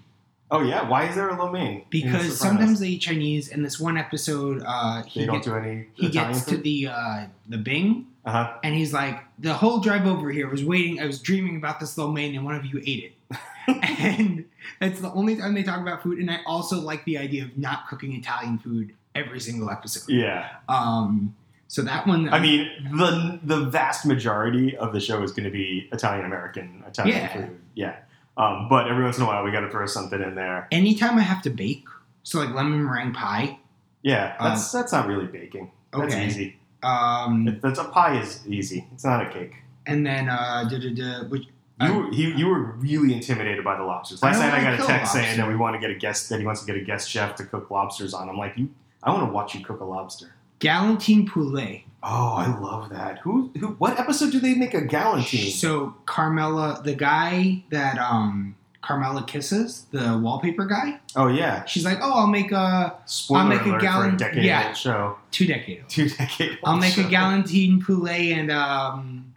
Oh 0.51 0.61
yeah. 0.61 0.87
Why 0.87 1.05
is 1.09 1.15
there 1.15 1.29
a 1.29 1.35
lo 1.43 1.51
mein? 1.51 1.85
because 1.89 2.37
sometimes 2.39 2.79
they 2.79 2.89
eat 2.89 2.99
Chinese. 2.99 3.47
In 3.49 3.63
this 3.63 3.79
one 3.79 3.97
episode, 3.97 4.61
uh, 4.65 5.03
he 5.03 5.25
get- 5.25 5.43
do 5.43 5.55
any. 5.55 5.87
he 5.95 6.09
gets 6.09 6.45
to 6.45 6.57
the 6.57 6.87
uh, 6.87 7.25
the 7.49 7.57
Bing 7.57 8.07
Uh 8.25 8.31
huh. 8.31 8.53
and 8.63 8.75
he's 8.75 8.93
like, 8.93 9.23
the 9.39 9.53
whole 9.53 9.79
drive 9.79 10.05
over 10.05 10.29
here 10.31 10.47
was 10.49 10.63
waiting. 10.63 10.99
I 11.01 11.05
was 11.07 11.19
dreaming 11.19 11.55
about 11.57 11.79
this 11.79 11.97
lo 11.97 12.11
mein, 12.11 12.35
and 12.35 12.45
one 12.45 12.55
of 12.55 12.65
you 12.65 12.79
ate 12.85 13.03
it. 13.05 13.37
and 13.99 14.45
that's 14.79 14.99
the 15.01 15.11
only 15.13 15.35
time 15.35 15.55
they 15.55 15.63
talk 15.63 15.81
about 15.81 16.03
food. 16.03 16.19
And 16.19 16.29
I 16.29 16.39
also 16.45 16.79
like 16.79 17.03
the 17.05 17.17
idea 17.17 17.43
of 17.45 17.57
not 17.57 17.87
cooking 17.87 18.13
Italian 18.13 18.59
food 18.59 18.93
every 19.15 19.39
single 19.39 19.69
episode. 19.71 20.07
Yeah. 20.13 20.47
Um, 20.69 21.35
so 21.67 21.81
that 21.81 22.05
one, 22.05 22.29
I 22.29 22.39
mean, 22.39 22.69
the 22.95 23.39
the 23.43 23.65
vast 23.65 24.05
majority 24.05 24.77
of 24.77 24.93
the 24.93 24.99
show 24.99 25.23
is 25.23 25.31
going 25.31 25.45
to 25.45 25.49
be 25.51 25.89
Italian 25.91 26.25
American 26.25 26.83
Italian 26.87 27.17
Yeah. 27.17 27.33
food. 27.33 27.59
Yeah. 27.73 27.95
Um, 28.38 28.68
but 28.70 28.88
every 28.88 29.04
once 29.04 29.18
in 29.18 29.24
a 29.24 29.27
while, 29.27 29.44
we 29.44 29.51
got 29.51 29.62
to 29.62 29.70
throw 29.70 29.86
something 29.86 30.22
in 30.22 30.36
there. 30.36 30.68
anytime 30.72 31.18
I 31.18 31.22
have 31.22 31.42
to 31.44 31.50
bake, 31.50 31.86
so 32.24 32.39
like 32.39 32.54
lemon 32.54 32.84
meringue 32.84 33.13
pie. 33.13 33.60
Yeah, 34.01 34.36
that's 34.39 34.72
that's 34.72 34.92
not 34.92 35.08
really 35.08 35.25
baking. 35.27 35.72
That's 35.94 36.13
Uh, 36.13 36.18
okay. 36.18 36.27
easy. 36.27 36.60
Um, 36.84 37.48
It- 37.48 37.62
That's 37.62 37.80
a 37.80 37.86
pie 37.86 38.19
is 38.19 38.45
easy. 38.48 38.86
It's 38.93 39.04
not 39.06 39.26
a 39.26 39.30
cake. 39.30 39.54
and 39.88 40.06
then 40.06 40.30
uh, 40.30 40.63
da, 40.69 40.78
da, 40.80 40.93
da, 40.93 41.28
which 41.28 41.45
You 41.82 41.93
were, 41.93 42.12
he, 42.12 42.32
you 42.34 42.48
were 42.48 42.71
really 42.74 43.13
intimidated 43.13 43.63
by 43.63 43.76
the 43.78 43.84
lobsters. 43.84 44.21
I 44.24 44.28
Last 44.28 44.39
night 44.39 44.54
I 44.54 44.62
got 44.63 44.74
a 44.80 44.86
text 44.86 45.13
saying 45.13 45.38
that 45.38 45.48
we 45.48 45.56
want 45.56 45.76
to 45.76 45.80
get 45.80 45.89
a 45.89 45.95
guest 46.00 46.30
that 46.30 46.39
he 46.39 46.45
wants 46.45 46.62
to 46.62 46.67
get 46.67 46.76
a 46.82 46.86
guest 46.86 47.10
chef 47.10 47.36
to 47.38 47.43
cook 47.45 47.69
lobsters 47.71 48.13
on. 48.13 48.30
I'm 48.30 48.38
like, 48.38 48.54
you, 48.58 48.69
I 49.04 49.12
want 49.12 49.28
to 49.28 49.34
watch 49.34 49.56
you 49.56 49.63
cook 49.65 49.80
a 49.82 49.86
lobster. 49.86 50.36
Galantine 50.60 51.28
poulet. 51.28 51.82
Oh, 52.08 52.36
I 52.36 52.56
love 52.60 52.89
that. 52.91 53.18
Who 53.20 53.52
who? 53.60 53.70
What 53.80 54.00
episode 54.00 54.32
do 54.32 54.39
they 54.39 54.54
make 54.54 54.76
a 54.76 54.82
galantine? 54.82 55.50
So 55.52 55.96
Carmela, 56.06 56.82
the 56.84 56.94
guy 56.94 57.63
that 57.72 57.98
um 57.98 58.56
Carmela 58.84 59.24
kisses, 59.26 59.88
the 59.89 60.20
wallpaper 60.22 60.65
guy. 60.65 61.00
Oh 61.15 61.28
yeah, 61.28 61.65
She's 61.65 61.84
like, 61.84 61.98
oh, 62.02 62.12
I'll 62.13 62.28
make 62.28 62.52
a 62.52 62.96
spoiler 63.06 63.41
I'll 63.41 63.48
make 63.48 63.62
a 63.62 63.70
alert 63.72 63.82
for 63.82 64.10
a 64.10 64.18
decade 64.18 64.44
yeah. 64.44 64.68
old 64.68 64.78
show. 64.78 65.18
two 65.32 65.48
decade. 65.48 65.89
Two 65.89 66.08
decade. 66.22 66.60
I'll 66.63 66.78
make 66.78 66.94
show. 66.94 67.02
a 67.02 67.06
galantine 67.06 67.84
poulet 67.84 68.38
and 68.38 68.52
um, 68.52 69.34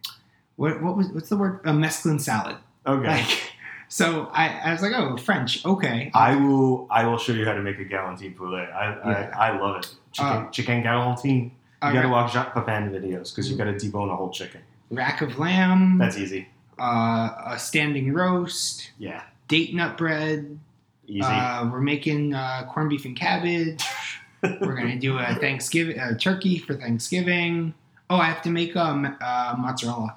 what 0.57 0.83
what 0.83 0.95
was 0.95 1.09
what's 1.09 1.31
the 1.31 1.39
word? 1.39 1.61
A 1.65 1.71
mesclun 1.73 2.21
salad. 2.21 2.57
Okay. 2.87 3.07
Like, 3.07 3.53
so 3.89 4.29
I, 4.35 4.49
I 4.49 4.73
was 4.73 4.83
like, 4.83 4.93
oh, 4.95 5.17
French, 5.17 5.65
okay. 5.65 6.11
I 6.13 6.37
will. 6.37 6.87
I 6.91 7.07
will 7.07 7.17
show 7.17 7.33
you 7.33 7.47
how 7.47 7.55
to 7.55 7.63
make 7.63 7.79
a 7.79 7.87
galantine 7.87 8.37
poulet. 8.37 8.69
I 8.69 8.89
Yeah. 8.95 9.31
I, 9.35 9.49
I 9.49 9.59
love 9.59 9.77
it. 9.77 9.95
Chicken, 10.13 10.33
Uh, 10.33 10.51
chicken 10.51 10.83
galantine. 10.83 11.53
You 11.83 11.93
got 11.93 12.03
to 12.03 12.09
watch 12.09 12.33
Jacques 12.33 12.55
Pepin 12.55 12.91
videos 12.91 13.31
because 13.31 13.51
you 13.51 13.57
got 13.57 13.65
to 13.65 13.73
debone 13.75 14.13
a 14.13 14.17
whole 14.17 14.31
chicken. 14.31 14.61
rack 14.91 15.21
of 15.23 15.39
lamb, 15.39 15.99
That's 15.99 16.17
easy. 16.19 16.49
uh, 16.79 17.31
a 17.47 17.57
standing 17.59 18.13
roast, 18.13 18.91
Yeah, 18.99 19.23
date 19.47 19.75
nut 19.75 19.97
bread. 19.97 20.59
easy. 21.07 21.21
Uh, 21.23 21.69
we're 21.71 21.81
making 21.81 22.35
uh, 22.35 22.67
corned 22.69 22.91
beef 22.91 23.05
and 23.05 23.17
cabbage. 23.17 23.85
we're 24.43 24.75
gonna 24.77 24.99
do 24.99 25.19
a 25.19 25.35
Thanksgiving 25.37 25.99
uh, 26.01 26.17
turkey 26.19 26.59
for 26.59 26.75
Thanksgiving. 26.75 27.75
Oh, 28.11 28.17
I 28.17 28.25
have 28.25 28.43
to 28.43 28.51
make 28.51 28.75
um, 28.77 29.17
uh, 29.21 29.55
mozzarella. 29.59 30.17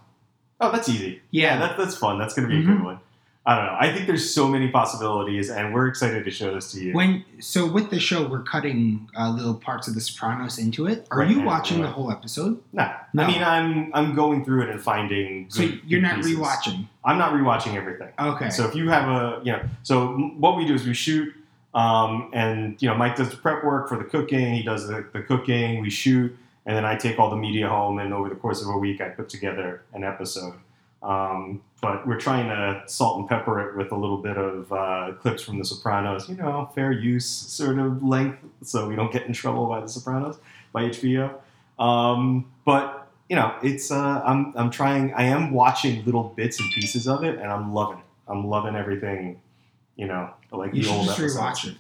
oh, 0.62 0.72
that's 0.72 0.88
easy. 0.90 1.22
Yeah. 1.32 1.58
that, 1.60 1.78
that's 1.78 1.96
fun. 1.96 2.18
That's 2.20 2.34
to 2.36 2.48
be 2.48 2.56
a 2.60 2.64
Mhm. 2.64 2.66
good 2.78 2.84
one. 2.84 3.00
I 3.44 3.56
don't 3.56 3.66
know. 3.66 3.78
I 3.80 3.92
think 3.92 4.06
there's 4.06 4.32
so 4.32 4.48
many 4.48 4.70
possibilities, 4.70 5.50
and 5.50 5.74
we're 5.74 5.88
excited 5.88 6.24
to 6.26 6.30
show 6.32 6.54
this 6.54 6.72
to 6.74 6.80
you. 6.80 6.94
When 6.94 7.26
so 7.40 7.66
with 7.66 7.90
the 7.90 8.00
show, 8.00 8.28
we're 8.28 8.44
cutting 8.44 9.10
uh, 9.18 9.32
little 9.32 9.56
parts 9.56 9.88
of 9.88 9.96
The 9.96 10.02
Sopranos 10.02 10.60
into 10.60 10.86
it. 10.86 11.08
Are 11.10 11.18
Right 11.20 11.30
you 11.32 11.38
now, 11.38 11.48
watching 11.48 11.80
yeah. 11.80 11.88
the 11.88 11.92
whole 11.92 12.12
episode? 12.12 12.62
no, 12.72 12.92
No. 13.14 13.24
I 13.24 13.28
mean 13.28 13.42
I'm 13.44 13.92
I'm 13.96 14.14
going 14.14 14.46
through 14.46 14.64
it 14.66 14.70
and 14.70 14.80
finding. 14.80 15.48
So 15.50 15.62
good- 15.64 15.82
you're 15.88 16.00
good 16.02 16.08
not 16.08 16.16
pieces. 16.18 16.38
rewatching. 16.38 16.88
I'm 17.04 17.18
not 17.18 17.34
rewatching 17.34 17.74
everything. 17.76 18.10
Okay. 18.20 18.52
So 18.52 18.68
if 18.68 18.76
you 18.76 18.90
have 18.90 19.10
a, 19.10 19.42
you 19.44 19.54
know, 19.54 19.62
so 19.82 20.10
what 20.38 20.56
we 20.56 20.66
do 20.68 20.76
is 20.76 20.86
we 20.86 20.94
shoot, 20.94 21.34
um, 21.74 22.30
and 22.34 22.80
you 22.80 22.90
know, 22.90 22.96
Mike 22.96 23.16
does 23.16 23.32
the 23.32 23.38
prep 23.38 23.64
work 23.64 23.90
for 23.90 23.98
the 23.98 24.04
cooking. 24.04 24.54
He 24.54 24.62
does 24.62 24.88
the, 24.88 25.04
the 25.14 25.24
cooking. 25.24 25.82
We 25.82 25.90
shoot, 25.90 26.38
and 26.68 26.76
then 26.78 26.86
I 26.86 26.96
take 26.96 27.18
all 27.18 27.32
the 27.32 27.38
media 27.38 27.68
home, 27.70 27.98
and 27.98 28.14
over 28.14 28.30
the 28.30 28.36
course 28.36 28.62
of 28.62 28.68
a 28.70 28.78
week, 28.78 29.02
I 29.02 29.10
put 29.10 29.30
together 29.30 29.82
an 29.94 30.04
episode. 30.04 30.54
Um, 31.04 31.62
but 31.82 32.06
we're 32.06 32.20
trying 32.20 32.48
to 32.48 32.84
salt 32.86 33.18
and 33.20 33.28
pepper 33.28 33.60
it 33.70 33.76
with 33.76 33.92
a 33.92 33.96
little 33.96 34.18
bit 34.18 34.38
of 34.38 34.72
uh, 34.72 35.14
clips 35.20 35.42
from 35.42 35.58
The 35.58 35.66
Sopranos. 35.66 36.30
You 36.30 36.36
know, 36.36 36.70
fair 36.76 36.92
use 36.92 37.26
sort 37.28 37.80
of 37.80 38.04
length, 38.04 38.40
so 38.64 38.88
we 38.88 38.96
don't 38.96 39.12
get 39.12 39.26
in 39.26 39.34
trouble 39.34 39.66
by 39.66 39.80
The 39.80 39.88
Sopranos 39.88 40.38
by 40.72 40.84
HBO. 40.84 41.34
Um, 41.80 42.52
but 42.66 43.08
you 43.30 43.36
know, 43.36 43.56
it's 43.64 43.92
uh, 43.92 44.22
I'm 44.24 44.54
I'm 44.56 44.70
trying. 44.70 45.14
I 45.14 45.24
am 45.24 45.52
watching 45.52 46.06
little 46.06 46.24
bits 46.36 46.60
and 46.60 46.70
pieces 46.72 47.08
of 47.08 47.24
it, 47.24 47.40
and 47.40 47.52
I'm 47.52 47.74
loving 47.74 47.98
it. 47.98 48.06
I'm 48.28 48.48
loving 48.48 48.76
everything. 48.76 49.42
You 49.96 50.08
know, 50.08 50.30
like 50.52 50.74
you 50.74 50.84
the 50.84 50.90
old 50.90 51.10
episodes. 51.10 51.36
rewatch 51.36 51.72
it. 51.72 51.78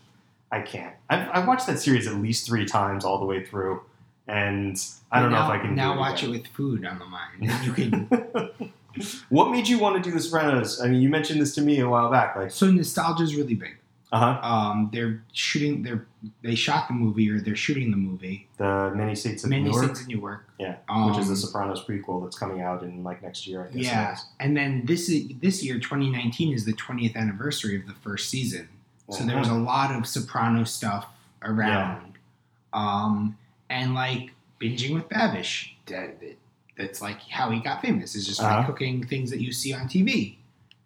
I 0.51 0.61
can't. 0.61 0.95
I've, 1.09 1.29
I've 1.31 1.47
watched 1.47 1.67
that 1.67 1.79
series 1.79 2.07
at 2.07 2.15
least 2.15 2.45
three 2.45 2.65
times 2.65 3.05
all 3.05 3.19
the 3.19 3.25
way 3.25 3.45
through, 3.45 3.81
and 4.27 4.81
I 5.11 5.21
don't 5.21 5.31
know 5.31 5.43
if 5.43 5.49
I 5.49 5.59
can. 5.59 5.75
now 5.75 5.93
do 5.93 5.99
watch 5.99 6.23
again. 6.23 6.35
it 6.35 6.37
with 6.39 6.47
food 6.47 6.85
on 6.85 6.99
the 6.99 7.05
mind. 7.05 7.51
You 7.63 7.71
can. 7.73 8.70
what 9.29 9.51
made 9.51 9.67
you 9.67 9.79
want 9.79 9.95
to 9.95 10.01
do 10.01 10.13
The 10.15 10.21
Sopranos? 10.21 10.81
I 10.81 10.87
mean, 10.87 11.01
you 11.01 11.09
mentioned 11.09 11.41
this 11.41 11.53
to 11.55 11.61
me 11.61 11.79
a 11.79 11.87
while 11.89 12.09
back. 12.11 12.35
Like, 12.35 12.51
so 12.51 12.69
nostalgia 12.69 13.23
is 13.23 13.35
really 13.35 13.55
big. 13.55 13.77
uh 14.11 14.19
huh. 14.35 14.47
Um, 14.47 14.89
they're 14.91 15.23
shooting. 15.33 15.83
They're 15.83 16.05
they 16.43 16.53
shot 16.53 16.87
the 16.87 16.93
movie 16.93 17.31
or 17.31 17.39
they're 17.39 17.55
shooting 17.55 17.89
the 17.89 17.97
movie. 17.97 18.47
The 18.57 18.91
Many 18.95 19.15
Saints 19.15 19.43
of 19.43 19.49
Many 19.49 19.63
Newark, 19.63 19.85
Saints 19.85 20.01
in 20.01 20.07
Newark. 20.09 20.45
yeah, 20.59 20.75
Um, 20.87 21.09
which 21.09 21.17
is 21.19 21.29
the 21.29 21.35
Sopranos 21.35 21.83
prequel 21.83 22.21
that's 22.23 22.37
coming 22.37 22.61
out 22.61 22.83
in 22.83 23.03
like 23.03 23.23
next 23.23 23.47
year. 23.47 23.67
I 23.71 23.73
guess. 23.75 23.83
Yeah, 23.85 24.17
and 24.39 24.55
then 24.55 24.85
this 24.85 25.09
is, 25.09 25.29
this 25.41 25.63
year, 25.63 25.79
2019, 25.79 26.53
is 26.53 26.65
the 26.65 26.73
20th 26.73 27.15
anniversary 27.15 27.75
of 27.79 27.87
the 27.87 27.93
first 28.03 28.29
season. 28.29 28.67
So 29.09 29.23
there 29.25 29.37
was 29.37 29.49
a 29.49 29.53
lot 29.55 29.93
of 29.95 30.05
Soprano 30.07 30.63
stuff 30.63 31.05
around, 31.41 32.13
um, 32.71 33.37
and 33.69 33.93
like 33.95 34.31
binging 34.59 34.93
with 34.93 35.09
Babish. 35.09 35.71
That, 36.81 36.87
that- 36.87 36.87
that's 36.91 37.01
like 37.01 37.21
how 37.29 37.49
he 37.51 37.59
got 37.59 37.81
famous. 37.81 38.15
Is 38.15 38.25
just 38.27 38.41
by 38.41 38.49
Uh-huh. 38.51 38.67
cooking 38.67 39.05
things 39.05 39.29
that 39.31 39.39
you 39.41 39.51
see 39.51 39.73
on 39.73 39.87
TV. 39.87 40.35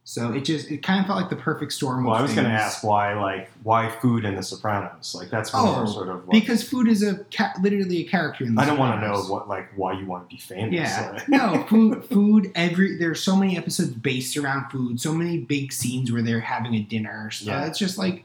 So 0.07 0.33
it 0.33 0.41
just 0.45 0.69
it 0.69 0.83
kind 0.83 0.99
of 0.99 1.07
felt 1.07 1.19
like 1.19 1.31
the 1.31 1.35
perfect 1.35 1.71
storm. 1.71 2.03
Well, 2.03 2.13
I 2.13 2.21
was 2.21 2.31
going 2.35 2.45
to 2.45 2.51
ask 2.53 2.83
why, 2.83 3.15
like, 3.19 3.49
why 3.63 3.89
food 3.89 4.23
in 4.23 4.35
The 4.35 4.43
Sopranos? 4.43 5.15
Like, 5.19 5.31
that's 5.31 5.51
more 5.51 5.63
Oh, 5.79 5.85
sort 5.87 6.09
of. 6.09 6.29
Because 6.29 6.61
food 6.61 6.87
is 6.87 7.01
a 7.01 7.23
ca- 7.35 7.53
literally 7.59 8.05
a 8.05 8.07
character 8.07 8.43
in. 8.43 8.53
The 8.53 8.61
I 8.61 8.65
don't 8.65 8.77
want 8.77 9.01
to 9.01 9.07
know 9.07 9.21
what, 9.23 9.49
like, 9.49 9.75
why 9.75 9.93
you 9.99 10.05
want 10.05 10.29
to 10.29 10.35
be 10.35 10.39
famous. 10.39 10.75
Yeah, 10.75 11.09
Like- 11.13 11.27
no 11.55 11.63
food. 11.63 12.05
Food. 12.05 12.51
Every 12.53 12.97
there's 12.99 13.23
so 13.23 13.35
many 13.35 13.57
episodes 13.57 13.89
based 13.93 14.37
around 14.37 14.69
food. 14.69 15.01
So 15.01 15.11
many 15.11 15.39
big 15.39 15.73
scenes 15.73 16.11
where 16.11 16.21
they're 16.21 16.39
having 16.39 16.75
a 16.75 16.81
dinner. 16.81 17.31
So 17.31 17.45
Yeah. 17.49 17.65
it's 17.65 17.79
just 17.79 17.97
like 17.97 18.24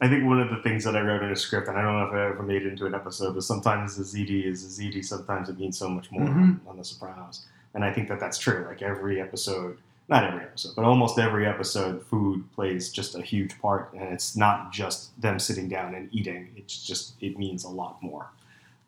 I 0.00 0.08
think 0.08 0.24
one 0.26 0.40
of 0.40 0.50
the 0.50 0.58
things 0.62 0.84
that 0.84 0.94
I 0.96 1.00
wrote 1.00 1.22
in 1.22 1.30
a 1.32 1.36
script, 1.36 1.66
and 1.68 1.76
I 1.76 1.82
don't 1.82 1.98
know 1.98 2.06
if 2.06 2.12
I 2.14 2.26
ever 2.26 2.42
made 2.42 2.62
it 2.62 2.68
into 2.68 2.86
an 2.86 2.94
episode, 2.94 3.34
but 3.34 3.42
sometimes 3.42 3.96
the 3.96 4.04
ziti 4.04 4.44
is 4.44 4.64
a 4.64 4.68
ziti, 4.82 5.04
sometimes 5.04 5.48
it 5.48 5.58
means 5.58 5.76
so 5.76 5.88
much 5.88 6.10
more 6.12 6.26
Mhm. 6.26 6.60
on 6.68 6.76
The 6.76 6.84
Sopranos. 6.84 7.46
And 7.74 7.84
I 7.84 7.92
think 7.92 8.08
that 8.08 8.20
that's 8.20 8.38
true. 8.38 8.64
Like 8.68 8.80
every 8.80 9.20
episode, 9.20 9.78
not 10.08 10.24
every 10.24 10.42
episode, 10.42 10.74
but 10.76 10.84
almost 10.84 11.18
every 11.18 11.46
episode, 11.46 12.02
food 12.04 12.44
plays 12.54 12.90
just 12.92 13.14
a 13.16 13.22
huge 13.22 13.58
part. 13.60 13.92
And 13.92 14.04
it's 14.12 14.36
not 14.36 14.72
just 14.72 15.20
them 15.20 15.38
sitting 15.40 15.68
down 15.68 15.94
and 15.94 16.08
eating, 16.12 16.50
it's 16.56 16.86
just, 16.86 17.14
it 17.20 17.36
means 17.36 17.64
a 17.64 17.68
lot 17.68 18.00
more. 18.00 18.26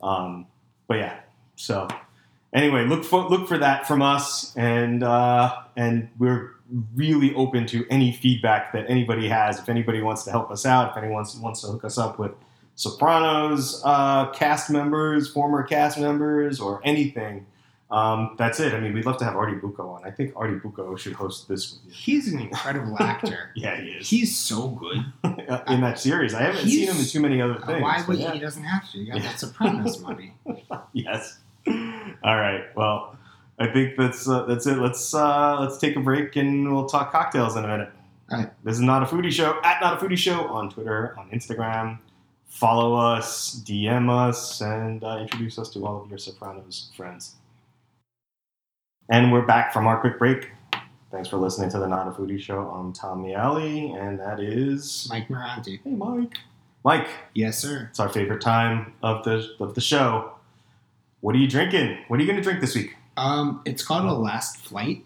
Um, 0.02 0.46
but 0.86 0.98
yeah, 0.98 1.18
so 1.56 1.88
anyway, 2.52 2.86
look 2.86 3.04
for 3.04 3.28
look 3.28 3.46
for 3.48 3.58
that 3.58 3.86
from 3.86 4.00
us, 4.00 4.56
and 4.56 5.02
uh, 5.02 5.54
and 5.76 6.08
we're 6.18 6.52
really 6.94 7.34
open 7.34 7.66
to 7.66 7.86
any 7.90 8.12
feedback 8.12 8.72
that 8.72 8.86
anybody 8.88 9.28
has. 9.28 9.58
If 9.58 9.68
anybody 9.68 10.00
wants 10.02 10.24
to 10.24 10.30
help 10.30 10.50
us 10.50 10.64
out, 10.66 10.90
if 10.92 10.96
anyone 10.96 11.14
wants, 11.16 11.36
wants 11.36 11.60
to 11.62 11.68
hook 11.68 11.84
us 11.84 11.98
up 11.98 12.18
with 12.18 12.32
Sopranos 12.76 13.82
uh, 13.84 14.30
cast 14.30 14.70
members, 14.70 15.30
former 15.30 15.62
cast 15.62 15.98
members, 15.98 16.60
or 16.60 16.80
anything, 16.84 17.46
um, 17.90 18.34
that's 18.38 18.58
it. 18.60 18.72
I 18.72 18.80
mean, 18.80 18.94
we'd 18.94 19.04
love 19.04 19.18
to 19.18 19.24
have 19.24 19.36
Artie 19.36 19.56
Bucco 19.56 19.88
on. 19.90 20.04
I 20.04 20.10
think 20.10 20.32
Artie 20.36 20.54
Bucco 20.56 20.94
should 20.96 21.12
host 21.14 21.48
this 21.48 21.72
with 21.72 21.84
you. 21.86 21.92
he's 21.92 22.32
an 22.32 22.40
incredible 22.40 22.96
actor. 23.00 23.50
Yeah, 23.56 23.80
he 23.80 23.88
is. 23.90 24.08
He's 24.08 24.36
so 24.36 24.68
good. 24.68 24.98
in 25.68 25.80
that 25.80 25.98
series. 25.98 26.32
I 26.34 26.42
haven't 26.42 26.64
He's- 26.64 26.86
seen 26.88 26.88
him 26.88 26.96
in 26.98 27.04
too 27.06 27.20
many 27.20 27.42
other 27.42 27.58
things. 27.66 27.82
Why 27.82 28.02
would 28.06 28.18
yeah. 28.18 28.28
he? 28.32 28.38
He 28.38 28.40
doesn't 28.44 28.62
have 28.64 28.90
to. 28.92 28.98
You 28.98 29.06
got 29.12 29.16
Yeah. 29.16 29.22
that 29.28 29.40
Sopranos 29.40 30.00
money. 30.00 30.34
yes. 30.92 31.38
All 31.66 32.36
right. 32.36 32.64
Well, 32.76 33.16
I 33.60 33.66
think 33.66 33.96
that's 33.96 34.26
uh, 34.28 34.44
that's 34.44 34.66
it. 34.66 34.78
Let's 34.78 35.12
uh, 35.14 35.60
let's 35.60 35.76
take 35.76 35.94
a 35.96 36.00
break 36.00 36.34
and 36.36 36.72
we'll 36.72 36.86
talk 36.86 37.12
cocktails 37.12 37.56
in 37.56 37.64
a 37.64 37.68
minute. 37.68 37.90
All 38.30 38.38
right. 38.38 38.64
This 38.64 38.76
is 38.76 38.80
not 38.80 39.02
a 39.02 39.06
foodie 39.06 39.30
show 39.30 39.60
at 39.62 39.80
not 39.82 40.02
a 40.02 40.04
foodie 40.04 40.16
show 40.16 40.46
on 40.48 40.70
Twitter, 40.70 41.14
on 41.18 41.28
Instagram. 41.30 41.98
Follow 42.48 42.94
us, 42.94 43.62
DM 43.66 44.10
us, 44.10 44.60
and 44.60 45.04
uh, 45.04 45.18
introduce 45.20 45.58
us 45.58 45.68
to 45.70 45.86
all 45.86 46.02
of 46.02 46.08
your 46.08 46.18
Sopranos 46.18 46.90
friends. 46.96 47.34
And 49.08 49.30
we're 49.32 49.46
back 49.46 49.72
from 49.72 49.86
our 49.86 50.00
quick 50.00 50.18
break. 50.18 50.50
Thanks 51.10 51.28
for 51.28 51.36
listening 51.36 51.70
to 51.70 51.78
the 51.78 51.86
Not 51.88 52.06
a 52.08 52.12
Foodie 52.12 52.40
Show. 52.40 52.60
I'm 52.70 52.92
Tom 52.92 53.24
Miale, 53.24 53.96
and 54.00 54.18
that 54.20 54.38
is 54.40 55.06
Mike 55.10 55.28
Moranti. 55.28 55.80
Hey, 55.82 55.90
Mike. 55.90 56.34
Mike, 56.84 57.08
Yes, 57.34 57.58
sir. 57.58 57.88
it's 57.90 58.00
our 58.00 58.08
favorite 58.08 58.40
time 58.40 58.94
of 59.02 59.24
the 59.24 59.50
of 59.60 59.74
the 59.74 59.80
show. 59.80 60.32
What 61.20 61.34
are 61.34 61.38
you 61.38 61.48
drinking? 61.48 61.98
What 62.08 62.18
are 62.18 62.22
you 62.22 62.26
going 62.28 62.38
to 62.38 62.42
drink 62.42 62.60
this 62.60 62.74
week? 62.74 62.96
Um, 63.20 63.62
it's 63.64 63.82
called 63.82 64.04
a 64.04 64.12
last 64.12 64.56
flight. 64.58 65.04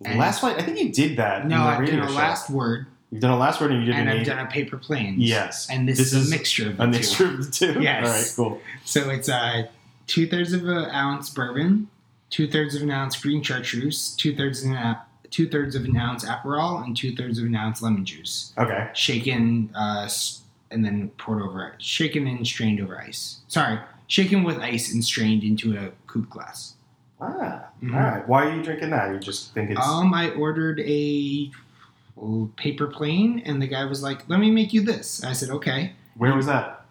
Last 0.00 0.40
flight. 0.40 0.58
I 0.58 0.62
think 0.62 0.78
you 0.78 0.90
did 0.90 1.18
that. 1.18 1.46
No, 1.46 1.60
I've 1.62 1.86
done 1.86 1.98
a 2.00 2.08
show. 2.08 2.14
last 2.14 2.48
word, 2.48 2.86
You've 3.12 3.20
done 3.20 3.32
a 3.32 3.36
last 3.36 3.60
word, 3.60 3.70
and 3.72 3.80
you 3.80 3.86
did 3.86 3.96
and 3.96 4.08
an 4.08 4.14
I've 4.14 4.20
eight- 4.22 4.26
done 4.26 4.38
a 4.46 4.48
paper 4.48 4.78
plane. 4.78 5.16
Yes, 5.18 5.68
and 5.68 5.86
this, 5.88 5.98
This 5.98 6.12
is, 6.14 6.26
is 6.26 6.28
a 6.28 6.30
mixture 6.30 6.70
of 6.70 6.76
the 6.78 6.82
a 6.84 6.86
two. 6.86 6.92
mixture 6.92 7.26
of 7.26 7.44
the 7.44 7.50
two. 7.52 7.80
Yes. 7.82 8.06
All 8.38 8.44
right. 8.48 8.54
Cool. 8.54 8.62
So 8.84 9.10
it's 9.10 9.28
uh, 9.28 9.64
two 10.06 10.26
thirds 10.26 10.52
of 10.54 10.66
an 10.66 10.86
ounce 10.90 11.28
bourbon, 11.28 11.88
two 12.30 12.48
thirds 12.48 12.74
of 12.74 12.82
an 12.82 12.90
ounce 12.90 13.20
green 13.20 13.42
chartreuse, 13.42 14.14
two 14.16 14.34
thirds 14.34 14.64
of 14.64 14.70
an 14.70 14.96
two 15.30 15.48
thirds 15.48 15.74
of 15.76 15.84
an 15.84 15.96
ounce 15.96 16.24
Aperol, 16.24 16.82
and 16.84 16.96
two 16.96 17.14
thirds 17.14 17.38
of 17.38 17.44
an 17.44 17.54
ounce 17.54 17.82
lemon 17.82 18.04
juice. 18.06 18.52
Okay. 18.56 18.88
Shaken, 18.94 19.70
uh, 19.74 20.08
and 20.70 20.84
then 20.84 21.10
poured 21.18 21.42
over. 21.42 21.74
Shaken 21.78 22.26
and 22.26 22.46
strained 22.46 22.80
over 22.80 22.98
ice. 23.00 23.40
Sorry, 23.48 23.78
shaken 24.06 24.44
with 24.44 24.58
ice 24.58 24.92
and 24.94 25.04
strained 25.04 25.42
into 25.44 25.76
a 25.76 25.90
coupe 26.06 26.30
glass. 26.30 26.74
Ah. 27.20 27.64
Mhm. 27.82 27.94
All 27.94 28.00
right. 28.00 28.28
Why 28.28 28.46
are 28.46 28.54
you 28.56 28.62
drinking 28.62 28.90
that? 28.90 29.12
You 29.12 29.18
just 29.18 29.52
think 29.54 29.70
it's 29.70 29.86
Um, 29.86 30.12
I 30.14 30.30
ordered 30.30 30.80
a 30.80 31.50
paper 32.56 32.86
plane, 32.86 33.42
and 33.46 33.60
the 33.62 33.66
guy 33.66 33.84
was 33.86 34.02
like, 34.02 34.28
"Let 34.28 34.40
me 34.40 34.50
make 34.50 34.72
you 34.72 34.82
this." 34.82 35.22
I 35.24 35.32
said, 35.32 35.50
"Okay." 35.50 35.92
where 36.16 36.34
was 36.34 36.44
that? 36.46 36.84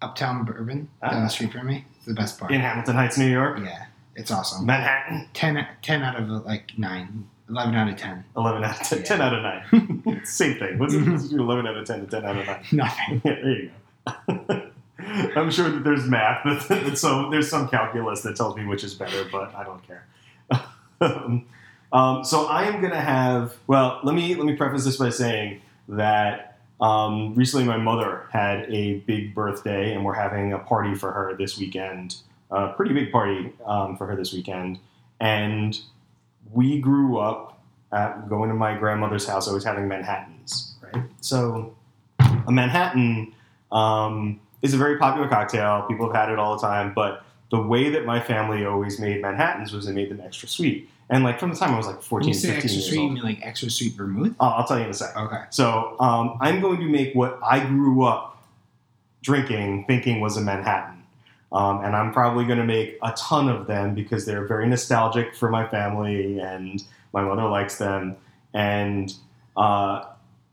Uptown 0.00 0.44
Bourbon 0.44 0.88
down 1.02 1.14
Ah. 1.14 1.20
the 1.20 1.28
street 1.28 1.52
from 1.52 1.66
me. 1.66 1.84
It's 1.96 2.06
the 2.06 2.14
best 2.14 2.38
part. 2.40 2.50
In 2.52 2.60
Hamilton 2.62 2.94
Heights, 2.96 3.18
New 3.18 3.26
York. 3.30 3.58
Yeah, 3.62 3.84
it's 4.16 4.30
awesome. 4.30 4.64
Manhattan. 4.64 5.28
10, 5.34 5.66
10 5.82 6.02
out 6.02 6.16
of 6.16 6.28
like 6.46 6.72
nine. 6.78 7.26
11 7.50 7.74
out 7.74 7.88
of 7.88 7.96
10. 7.96 8.24
11 8.36 8.64
out 8.64 8.80
of 8.80 8.86
10. 8.86 8.98
Yeah. 9.00 9.04
10 9.04 9.20
out 9.20 9.34
of 9.34 9.42
9. 9.42 10.20
Same 10.24 10.58
thing. 10.58 10.78
What's 10.78 10.94
it? 10.94 11.06
What's 11.06 11.24
it 11.32 11.38
11 11.38 11.66
out 11.66 11.76
of 11.76 11.84
10 11.86 12.00
to 12.00 12.06
10 12.06 12.24
out 12.24 12.36
of 12.38 12.46
9? 12.46 12.64
Nothing. 12.72 13.20
Yeah, 13.24 13.34
there 13.34 13.50
you 13.50 13.70
go. 14.06 14.69
I'm 15.36 15.50
sure 15.50 15.70
that 15.70 15.84
there's 15.84 16.06
math, 16.06 16.44
that, 16.68 16.98
so 16.98 17.30
there's 17.30 17.48
some 17.48 17.68
calculus 17.68 18.22
that 18.22 18.36
tells 18.36 18.56
me 18.56 18.64
which 18.64 18.84
is 18.84 18.94
better, 18.94 19.26
but 19.30 19.54
I 19.54 19.64
don't 19.64 19.82
care. 19.86 20.06
um, 21.92 22.24
so 22.24 22.46
I 22.46 22.64
am 22.64 22.80
gonna 22.80 23.00
have. 23.00 23.56
Well, 23.66 24.00
let 24.02 24.14
me 24.14 24.34
let 24.34 24.46
me 24.46 24.54
preface 24.54 24.84
this 24.84 24.96
by 24.96 25.10
saying 25.10 25.60
that 25.88 26.58
um, 26.80 27.34
recently 27.34 27.66
my 27.66 27.76
mother 27.76 28.26
had 28.32 28.70
a 28.72 28.98
big 29.00 29.34
birthday, 29.34 29.94
and 29.94 30.04
we're 30.04 30.14
having 30.14 30.52
a 30.52 30.58
party 30.58 30.94
for 30.94 31.12
her 31.12 31.34
this 31.36 31.58
weekend. 31.58 32.16
A 32.50 32.68
pretty 32.68 32.94
big 32.94 33.12
party 33.12 33.52
um, 33.64 33.96
for 33.96 34.06
her 34.06 34.16
this 34.16 34.32
weekend, 34.32 34.78
and 35.20 35.78
we 36.52 36.80
grew 36.80 37.18
up 37.18 37.62
at 37.92 38.28
going 38.28 38.48
to 38.48 38.54
my 38.54 38.76
grandmother's 38.76 39.26
house, 39.26 39.48
always 39.48 39.64
having 39.64 39.88
Manhattans, 39.88 40.74
right? 40.82 41.04
So 41.20 41.74
a 42.18 42.52
Manhattan 42.52 43.34
um, 43.72 44.40
is 44.62 44.74
a 44.74 44.76
very 44.76 44.98
popular 44.98 45.28
cocktail. 45.28 45.86
People 45.88 46.06
have 46.06 46.14
had 46.14 46.30
it 46.30 46.38
all 46.38 46.56
the 46.56 46.66
time, 46.66 46.92
but 46.94 47.24
the 47.50 47.60
way 47.60 47.90
that 47.90 48.04
my 48.04 48.20
family 48.20 48.64
always 48.64 49.00
made 49.00 49.20
Manhattans 49.20 49.72
was 49.72 49.86
they 49.86 49.92
made 49.92 50.10
them 50.10 50.20
extra 50.20 50.48
sweet. 50.48 50.88
And 51.08 51.24
like 51.24 51.40
from 51.40 51.50
the 51.50 51.56
time 51.56 51.74
I 51.74 51.76
was 51.76 51.86
like 51.86 51.96
When 51.96 52.22
14, 52.22 52.28
you 52.28 52.34
say 52.34 52.48
15 52.54 52.56
extra 52.56 52.72
years 52.72 52.86
sweet, 52.86 52.96
you 52.96 53.02
old. 53.02 53.12
mean 53.14 53.22
like 53.24 53.38
extra 53.42 53.70
sweet 53.70 53.94
vermouth? 53.94 54.34
I'll, 54.38 54.50
I'll 54.50 54.66
tell 54.66 54.78
you 54.78 54.84
in 54.84 54.90
a 54.90 54.94
second. 54.94 55.22
Okay. 55.22 55.42
So 55.50 55.96
um, 55.98 56.38
I'm 56.40 56.60
going 56.60 56.78
to 56.78 56.86
make 56.88 57.14
what 57.14 57.38
I 57.42 57.60
grew 57.60 58.04
up 58.04 58.40
drinking, 59.22 59.86
thinking 59.86 60.20
was 60.20 60.36
a 60.36 60.40
Manhattan. 60.40 61.02
Um, 61.52 61.84
and 61.84 61.96
I'm 61.96 62.12
probably 62.12 62.44
going 62.44 62.58
to 62.58 62.64
make 62.64 62.98
a 63.02 63.12
ton 63.18 63.48
of 63.48 63.66
them 63.66 63.94
because 63.94 64.24
they're 64.24 64.46
very 64.46 64.68
nostalgic 64.68 65.34
for 65.34 65.50
my 65.50 65.66
family 65.66 66.38
and 66.38 66.82
my 67.12 67.22
mother 67.22 67.48
likes 67.48 67.78
them. 67.78 68.16
And 68.54 69.12
uh, 69.56 70.04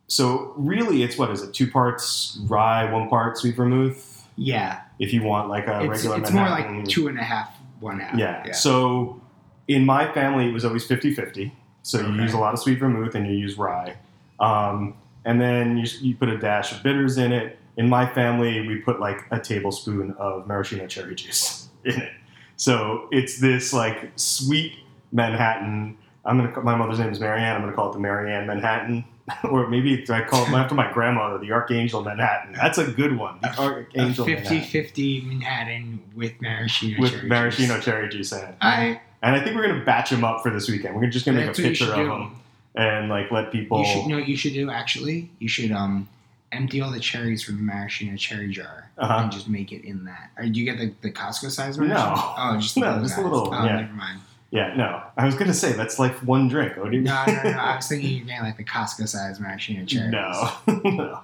so, 0.07 0.53
really, 0.57 1.03
it's 1.03 1.17
what 1.17 1.29
is 1.31 1.41
it? 1.43 1.53
Two 1.53 1.69
parts 1.69 2.39
rye, 2.47 2.91
one 2.91 3.09
part 3.09 3.37
sweet 3.37 3.55
vermouth. 3.55 4.25
Yeah. 4.35 4.81
If 4.99 5.13
you 5.13 5.23
want 5.23 5.49
like 5.49 5.67
a 5.67 5.81
It's, 5.81 5.89
regular 5.89 6.17
it's 6.19 6.31
more 6.31 6.49
like 6.49 6.85
two 6.87 7.07
and 7.07 7.19
a 7.19 7.23
half, 7.23 7.53
one 7.79 7.99
half. 7.99 8.17
Yeah. 8.17 8.51
So 8.53 9.21
in 9.67 9.85
my 9.85 10.11
family, 10.13 10.47
it 10.47 10.53
was 10.53 10.63
always 10.65 10.85
50 10.85 11.13
50. 11.13 11.51
So 11.83 11.99
you 11.99 12.05
Okay. 12.07 12.21
use 12.23 12.33
a 12.33 12.37
lot 12.37 12.53
of 12.53 12.59
sweet 12.59 12.79
vermouth 12.79 13.15
and 13.15 13.25
you 13.27 13.33
use 13.33 13.57
rye. 13.57 13.95
Um, 14.39 14.93
and 15.25 15.41
then 15.41 15.77
you, 15.77 15.87
you 16.01 16.15
put 16.15 16.29
a 16.29 16.37
dash 16.37 16.71
of 16.71 16.83
bitters 16.83 17.17
in 17.17 17.31
it. 17.31 17.59
In 17.77 17.89
my 17.89 18.05
family, 18.07 18.65
we 18.67 18.77
put 18.77 18.99
like 18.99 19.25
a 19.31 19.39
tablespoon 19.39 20.11
of 20.17 20.47
maraschino 20.47 20.87
cherry 20.87 21.15
juice 21.15 21.67
in 21.83 21.99
it. 22.01 22.11
So 22.55 23.07
it's 23.11 23.39
this 23.39 23.73
like 23.73 24.11
sweet 24.15 24.73
Manhattan. 25.11 25.97
I'm 26.25 26.37
gonna. 26.37 26.51
Call, 26.51 26.63
my 26.63 26.75
mother's 26.75 26.99
name 26.99 27.09
is 27.11 27.19
Marianne. 27.19 27.55
I'm 27.55 27.61
gonna 27.61 27.73
call 27.73 27.89
it 27.89 27.93
the 27.93 27.99
Marianne 27.99 28.47
Manhattan, 28.47 29.05
or 29.43 29.67
maybe 29.67 30.05
I 30.09 30.21
call 30.23 30.43
it 30.43 30.49
after 30.51 30.73
my 30.75 30.91
grandmother, 30.91 31.37
the 31.37 31.51
Archangel 31.51 32.01
Manhattan. 32.03 32.53
That's 32.53 32.77
a 32.77 32.87
good 32.87 33.17
one. 33.17 33.39
The 33.41 33.49
A 33.49 33.63
Archangel 33.63 34.25
50 34.25 34.43
Manhattan 34.43 34.69
50 34.71 35.21
Manhattan 35.21 35.99
with 36.15 36.41
maraschino 36.41 37.01
with 37.01 37.11
cherry 37.11 37.27
maraschino 37.27 37.75
juice. 37.75 37.85
cherry 37.85 38.09
juice 38.09 38.31
in 38.31 38.39
it. 38.39 38.55
I, 38.61 39.01
And 39.21 39.35
I 39.35 39.43
think 39.43 39.55
we're 39.55 39.67
gonna 39.67 39.83
batch 39.83 40.09
them 40.11 40.23
up 40.23 40.41
for 40.43 40.51
this 40.51 40.69
weekend. 40.69 40.95
We're 40.95 41.07
just 41.07 41.25
gonna 41.25 41.37
make 41.39 41.47
that's 41.47 41.59
a 41.59 41.61
what 41.61 41.65
you 41.65 41.71
picture 41.71 41.85
should 41.85 41.93
of 41.93 41.97
do. 41.97 42.07
them 42.07 42.35
and 42.75 43.09
like 43.09 43.31
let 43.31 43.51
people. 43.51 43.79
You 43.79 43.85
should 43.85 44.07
know 44.07 44.15
what 44.17 44.27
you 44.27 44.37
should 44.37 44.53
do 44.53 44.69
actually. 44.69 45.29
You 45.39 45.49
should 45.49 45.71
um 45.71 46.07
empty 46.53 46.79
all 46.79 46.91
the 46.91 46.99
cherries 46.99 47.43
from 47.43 47.57
the 47.57 47.61
maraschino 47.63 48.15
cherry 48.15 48.49
jar 48.49 48.89
Uh-huh. 48.97 49.23
and 49.23 49.31
just 49.33 49.49
make 49.49 49.73
it 49.73 49.83
in 49.85 50.05
that. 50.05 50.31
Or 50.37 50.45
do 50.47 50.57
you 50.57 50.63
get 50.63 50.77
the, 50.77 50.93
the 51.01 51.11
Costco 51.11 51.51
size 51.51 51.77
one 51.77 51.89
No. 51.89 51.95
maraschino? 51.95 52.33
Oh, 52.37 52.57
just 52.61 52.75
the 52.75 52.79
No, 52.85 52.87
little 52.87 53.01
just 53.03 53.13
a 53.17 53.21
guys. 53.21 53.31
little, 53.31 53.53
Oh, 53.53 53.65
yeah. 53.65 53.75
never 53.81 53.93
mind. 53.93 54.21
Yeah, 54.51 54.73
no. 54.75 55.01
I 55.17 55.25
was 55.25 55.35
gonna 55.35 55.53
say 55.53 55.73
that's 55.73 55.99
like 55.99 56.13
one 56.23 56.47
drink. 56.47 56.77
What 56.77 56.91
do 56.91 56.97
you? 56.97 57.03
No, 57.03 57.23
no, 57.27 57.33
no. 57.43 57.49
I 57.59 57.75
was 57.75 57.87
thinking 57.87 58.15
you're 58.17 58.25
getting 58.25 58.43
like 58.45 58.57
the 58.57 58.63
Costco 58.63 59.07
size 59.07 59.39
maraschino 59.39 59.85
cherries. 59.85 60.11
no, 60.11 60.51
no, 60.83 61.19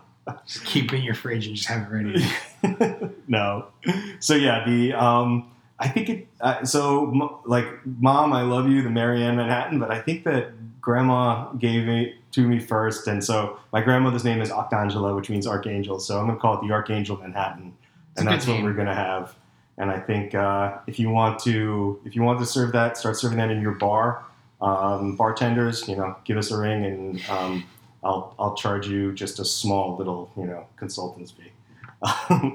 Just 0.45 0.65
keep 0.65 0.91
it 0.91 0.97
in 0.97 1.03
your 1.03 1.15
fridge 1.15 1.47
and 1.47 1.55
just 1.55 1.67
have 1.69 1.87
it 1.91 1.95
ready. 1.95 3.09
no. 3.27 3.67
So 4.19 4.35
yeah, 4.35 4.65
the 4.65 4.93
um, 4.93 5.49
I 5.79 5.87
think 5.87 6.09
it. 6.09 6.27
Uh, 6.41 6.65
so 6.65 7.07
m- 7.11 7.29
like, 7.45 7.65
mom, 7.85 8.33
I 8.33 8.41
love 8.41 8.67
you, 8.69 8.81
the 8.81 8.89
Marianne 8.89 9.37
Manhattan, 9.37 9.79
but 9.79 9.89
I 9.91 10.01
think 10.01 10.25
that 10.25 10.51
grandma 10.81 11.51
gave 11.53 11.87
it 11.87 12.15
to 12.33 12.45
me 12.45 12.59
first, 12.59 13.07
and 13.07 13.23
so 13.23 13.57
my 13.71 13.79
grandmother's 13.81 14.25
name 14.25 14.41
is 14.41 14.49
Arcangela, 14.49 15.15
which 15.15 15.29
means 15.29 15.47
archangel. 15.47 15.99
So 15.99 16.19
I'm 16.19 16.27
gonna 16.27 16.39
call 16.39 16.55
it 16.61 16.67
the 16.67 16.73
Archangel 16.73 17.15
Manhattan, 17.17 17.73
It's 18.11 18.19
and 18.19 18.27
that's 18.27 18.45
what 18.47 18.55
name. 18.55 18.65
we're 18.65 18.73
gonna 18.73 18.93
have. 18.95 19.33
And 19.77 19.89
I 19.89 19.99
think 19.99 20.35
uh, 20.35 20.77
if 20.87 20.99
you 20.99 21.09
want 21.09 21.39
to, 21.41 21.99
if 22.05 22.15
you 22.15 22.21
want 22.21 22.39
to 22.39 22.45
serve 22.45 22.71
that, 22.73 22.97
start 22.97 23.17
serving 23.17 23.37
that 23.39 23.49
in 23.49 23.61
your 23.61 23.73
bar. 23.73 24.23
Um, 24.61 25.15
bartenders, 25.17 25.87
you 25.87 25.95
know, 25.95 26.15
give 26.23 26.37
us 26.37 26.51
a 26.51 26.57
ring 26.57 26.85
and 26.85 27.21
um, 27.29 27.65
I'll 28.03 28.35
I'll 28.37 28.55
charge 28.55 28.87
you 28.87 29.13
just 29.13 29.39
a 29.39 29.45
small 29.45 29.97
little 29.97 30.31
you 30.37 30.45
know 30.45 30.67
consultant's 30.77 31.31
fee. 31.31 31.51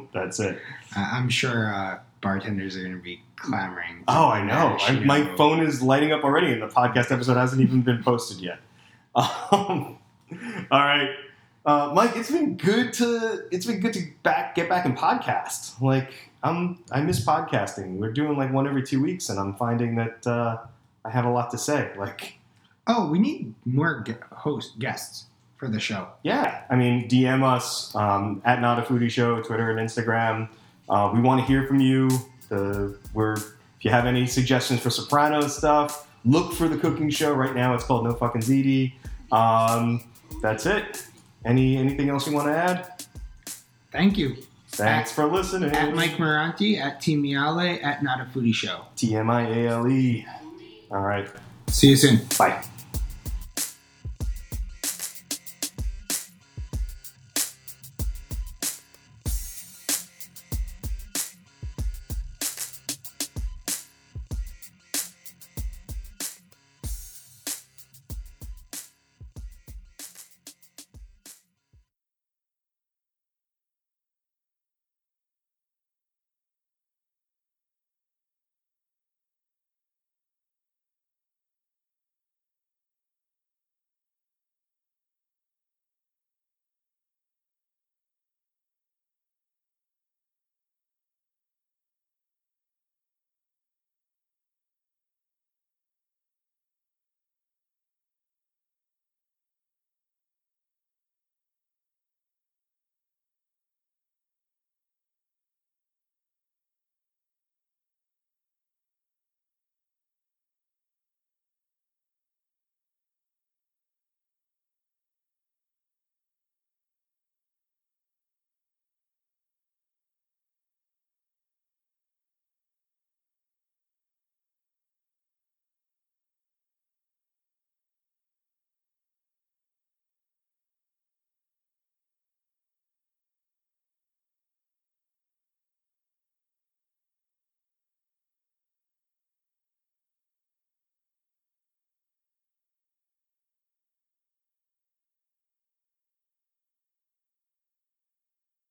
That's 0.13 0.41
it. 0.41 0.59
I'm 0.95 1.29
sure 1.29 1.75
uh, 1.75 1.99
bartenders 2.21 2.77
are 2.77 2.81
going 2.81 2.97
to 2.97 3.03
be 3.03 3.23
clamoring. 3.37 3.99
to 3.99 4.05
Oh, 4.09 4.29
I 4.29 4.45
know. 4.45 4.77
I, 4.81 5.01
my 5.01 5.21
know. 5.21 5.37
phone 5.37 5.61
is 5.61 5.81
lighting 5.83 6.13
up 6.13 6.23
already, 6.25 6.53
and 6.53 6.61
the 6.61 6.69
podcast 6.69 7.11
episode 7.11 7.37
hasn't 7.37 7.63
even 7.63 7.83
been 7.83 8.03
posted 8.03 8.39
yet. 8.39 8.61
Um, 9.51 9.99
all 10.71 10.81
right, 10.81 11.09
uh, 11.67 11.91
Mike. 11.95 12.17
It's 12.17 12.31
been 12.31 12.57
good 12.57 12.93
to 12.95 13.45
it's 13.51 13.67
been 13.67 13.81
good 13.81 13.93
to 13.95 14.03
back 14.23 14.55
get 14.55 14.69
back 14.69 14.87
in 14.87 14.95
podcast. 14.95 15.81
Like 15.81 16.13
I'm 16.43 16.83
I 16.91 17.01
miss 17.01 17.25
podcasting. 17.25 17.97
We're 17.97 18.13
doing 18.13 18.37
like 18.37 18.53
one 18.53 18.67
every 18.67 18.83
two 18.83 19.03
weeks, 19.03 19.29
and 19.29 19.39
I'm 19.39 19.55
finding 19.55 19.97
that 19.97 20.27
uh, 20.27 20.59
I 21.05 21.11
have 21.11 21.25
a 21.25 21.31
lot 21.31 21.51
to 21.53 21.59
say. 21.59 21.91
Like 21.99 22.35
Oh, 22.91 23.11
we 23.11 23.19
need 23.19 23.53
more 23.67 24.03
ge- 24.07 24.17
host 24.33 24.79
guests 24.79 25.27
for 25.59 25.69
the 25.69 25.79
show. 25.81 26.09
yeah, 26.23 26.63
I 26.71 26.77
mean 26.77 27.07
DM 27.09 27.43
us 27.43 27.95
um, 27.95 28.41
at 28.47 28.63
Not 28.63 28.79
a 28.79 28.83
Foodie 28.83 29.11
Show, 29.11 29.43
Twitter 29.43 29.71
and 29.71 29.79
Instagram. 29.87 30.49
Uh, 30.89 31.11
we 31.13 31.21
want 31.21 31.41
to 31.41 31.47
hear 31.47 31.67
from 31.67 31.81
you. 31.81 32.09
The 32.49 32.97
we're 33.13 33.35
if 33.35 33.85
you 33.85 33.91
have 33.91 34.07
any 34.07 34.27
suggestions 34.27 34.81
for 34.81 34.89
Sopranos 34.89 35.55
stuff, 35.57 36.09
look 36.25 36.55
for 36.55 36.67
the 36.67 36.79
cooking 36.79 37.11
show 37.11 37.35
right 37.35 37.55
now. 37.55 37.75
It's 37.75 37.85
called 37.85 38.05
No 38.05 38.15
Fucking 38.15 38.41
Ziti. 38.41 38.95
Um, 39.31 40.03
that's 40.41 40.65
it. 40.65 41.05
Any 41.45 41.77
anything 41.77 42.09
else 42.09 42.27
you 42.27 42.35
want 42.35 42.49
to 42.49 42.57
add? 42.57 43.05
Thank 43.91 44.19
you. 44.19 44.37
Thanks 44.71 45.11
for 45.11 45.27
listening. 45.27 45.71
At 45.73 45.95
Mike 45.95 46.13
Moranti, 46.13 46.79
at 46.79 47.01
Team 47.01 47.23
Miale, 47.23 47.83
at 47.83 48.03
Not 48.03 48.21
a 48.21 48.25
Foodie 48.25 48.55
Show. 48.55 48.83
T 48.97 49.17
M 49.17 49.31
I 49.31 49.49
A 49.49 49.69
L 49.69 49.89
E. 49.89 50.27
All 50.91 51.01
right. 51.01 51.29
See 51.69 51.89
you 51.89 51.97
soon. 51.97 52.21
Bye. 52.39 52.63